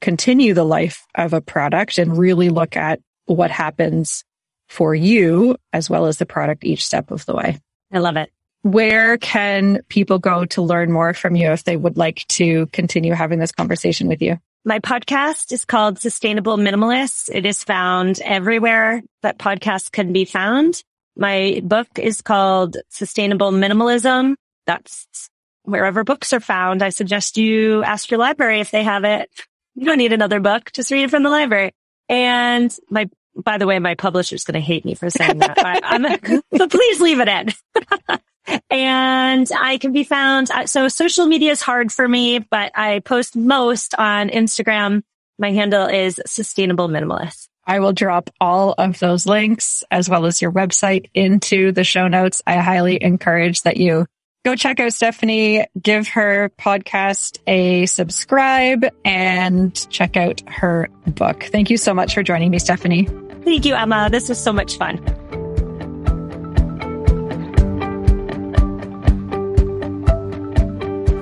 continue 0.00 0.54
the 0.54 0.64
life 0.64 1.06
of 1.14 1.32
a 1.32 1.40
product 1.40 1.98
and 1.98 2.16
really 2.16 2.48
look 2.50 2.76
at 2.76 3.00
what 3.26 3.50
happens 3.50 4.24
for 4.68 4.94
you 4.94 5.56
as 5.72 5.88
well 5.88 6.06
as 6.06 6.18
the 6.18 6.26
product 6.26 6.64
each 6.64 6.84
step 6.84 7.10
of 7.10 7.24
the 7.26 7.34
way. 7.34 7.58
I 7.92 7.98
love 7.98 8.16
it. 8.16 8.30
Where 8.62 9.18
can 9.18 9.82
people 9.88 10.18
go 10.18 10.44
to 10.46 10.62
learn 10.62 10.92
more 10.92 11.14
from 11.14 11.36
you 11.36 11.52
if 11.52 11.64
they 11.64 11.76
would 11.76 11.96
like 11.96 12.26
to 12.28 12.66
continue 12.66 13.12
having 13.14 13.38
this 13.38 13.52
conversation 13.52 14.08
with 14.08 14.20
you? 14.20 14.38
My 14.64 14.80
podcast 14.80 15.52
is 15.52 15.64
called 15.64 15.98
Sustainable 15.98 16.56
Minimalists. 16.56 17.30
It 17.32 17.46
is 17.46 17.64
found 17.64 18.20
everywhere 18.20 19.02
that 19.22 19.38
podcasts 19.38 19.90
can 19.90 20.12
be 20.12 20.24
found. 20.24 20.82
My 21.16 21.60
book 21.64 21.88
is 21.96 22.22
called 22.22 22.76
Sustainable 22.88 23.50
Minimalism. 23.50 24.34
That's 24.66 25.30
wherever 25.62 26.04
books 26.04 26.32
are 26.32 26.40
found. 26.40 26.82
I 26.82 26.90
suggest 26.90 27.36
you 27.36 27.82
ask 27.82 28.10
your 28.10 28.18
library 28.18 28.60
if 28.60 28.70
they 28.70 28.84
have 28.84 29.04
it. 29.04 29.30
You 29.74 29.84
don't 29.84 29.98
need 29.98 30.12
another 30.12 30.40
book. 30.40 30.72
Just 30.72 30.90
read 30.90 31.04
it 31.04 31.10
from 31.10 31.22
the 31.22 31.30
library. 31.30 31.72
And 32.08 32.76
my, 32.90 33.08
by 33.44 33.58
the 33.58 33.66
way, 33.66 33.78
my 33.78 33.94
publisher's 33.94 34.44
going 34.44 34.54
to 34.54 34.60
hate 34.60 34.84
me 34.84 34.94
for 34.94 35.10
saying 35.10 35.38
that, 35.38 35.56
but, 35.56 36.42
but 36.50 36.70
please 36.70 37.00
leave 37.00 37.20
it 37.20 37.28
in. 37.28 38.18
and 38.70 39.48
I 39.56 39.78
can 39.78 39.92
be 39.92 40.04
found. 40.04 40.50
Uh, 40.50 40.66
so 40.66 40.88
social 40.88 41.26
media 41.26 41.52
is 41.52 41.60
hard 41.60 41.92
for 41.92 42.06
me, 42.06 42.40
but 42.40 42.72
I 42.74 43.00
post 43.00 43.36
most 43.36 43.94
on 43.96 44.28
Instagram. 44.28 45.02
My 45.38 45.52
handle 45.52 45.86
is 45.86 46.20
sustainable 46.26 46.88
minimalist. 46.88 47.48
I 47.66 47.80
will 47.80 47.92
drop 47.92 48.30
all 48.40 48.74
of 48.78 48.98
those 48.98 49.26
links 49.26 49.84
as 49.90 50.08
well 50.08 50.24
as 50.24 50.40
your 50.40 50.50
website 50.50 51.10
into 51.12 51.70
the 51.70 51.84
show 51.84 52.08
notes. 52.08 52.40
I 52.46 52.56
highly 52.56 53.00
encourage 53.02 53.62
that 53.62 53.76
you 53.76 54.06
go 54.44 54.56
check 54.56 54.80
out 54.80 54.94
Stephanie, 54.94 55.66
give 55.80 56.08
her 56.08 56.50
podcast 56.58 57.38
a 57.46 57.84
subscribe 57.84 58.86
and 59.04 59.88
check 59.90 60.16
out 60.16 60.42
her 60.48 60.88
book. 61.06 61.42
Thank 61.42 61.68
you 61.68 61.76
so 61.76 61.92
much 61.92 62.14
for 62.14 62.22
joining 62.22 62.50
me, 62.50 62.58
Stephanie. 62.58 63.06
Thank 63.48 63.64
you, 63.64 63.74
Emma. 63.74 64.10
This 64.10 64.28
was 64.28 64.38
so 64.38 64.52
much 64.52 64.76
fun. 64.76 64.98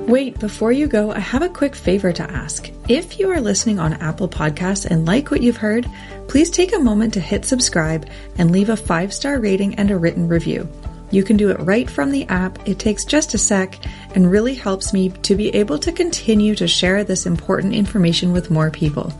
Wait, 0.09 0.37
before 0.41 0.73
you 0.73 0.89
go, 0.89 1.13
I 1.13 1.21
have 1.21 1.43
a 1.43 1.49
quick 1.49 1.77
favor 1.77 2.13
to 2.13 2.29
ask. 2.29 2.69
If 2.89 3.21
you 3.21 3.31
are 3.31 3.41
listening 3.41 3.79
on 3.79 3.93
Apple 3.93 4.29
Podcasts 4.29 4.87
and 4.87 5.07
like 5.07 5.31
what 5.31 5.41
you've 5.41 5.57
heard, 5.57 5.89
please 6.27 6.51
take 6.51 6.75
a 6.75 6.81
moment 6.81 7.15
to 7.15 7.21
hit 7.21 7.45
subscribe 7.45 8.09
and 8.39 8.51
leave 8.51 8.71
a 8.71 8.77
five 8.77 9.15
star 9.15 9.39
rating 9.39 9.77
and 9.77 9.93
a 9.93 9.97
written 9.97 10.27
review. 10.27 10.69
You 11.13 11.23
can 11.23 11.37
do 11.37 11.51
it 11.51 11.61
right 11.61 11.89
from 11.89 12.11
the 12.11 12.25
app. 12.25 12.59
It 12.69 12.81
takes 12.81 13.05
just 13.05 13.35
a 13.35 13.39
sec 13.39 13.79
and 14.17 14.29
really 14.29 14.55
helps 14.55 14.93
me 14.93 15.11
to 15.11 15.37
be 15.37 15.55
able 15.55 15.79
to 15.79 15.93
continue 15.93 16.57
to 16.57 16.67
share 16.67 17.05
this 17.05 17.25
important 17.25 17.73
information 17.73 18.33
with 18.33 18.51
more 18.51 18.73
people. 18.73 19.13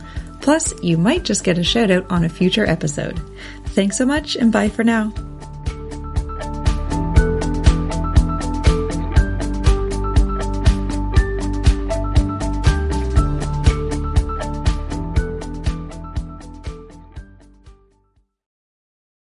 Plus, 0.47 0.73
you 0.81 0.97
might 0.97 1.25
just 1.25 1.43
get 1.43 1.57
a 1.57 1.61
shout 1.61 1.91
out 1.91 2.09
on 2.09 2.23
a 2.23 2.29
future 2.29 2.65
episode. 2.65 3.19
Thanks 3.75 3.97
so 3.97 4.05
much 4.05 4.37
and 4.37 4.49
bye 4.49 4.69
for 4.69 4.81
now. 4.81 5.11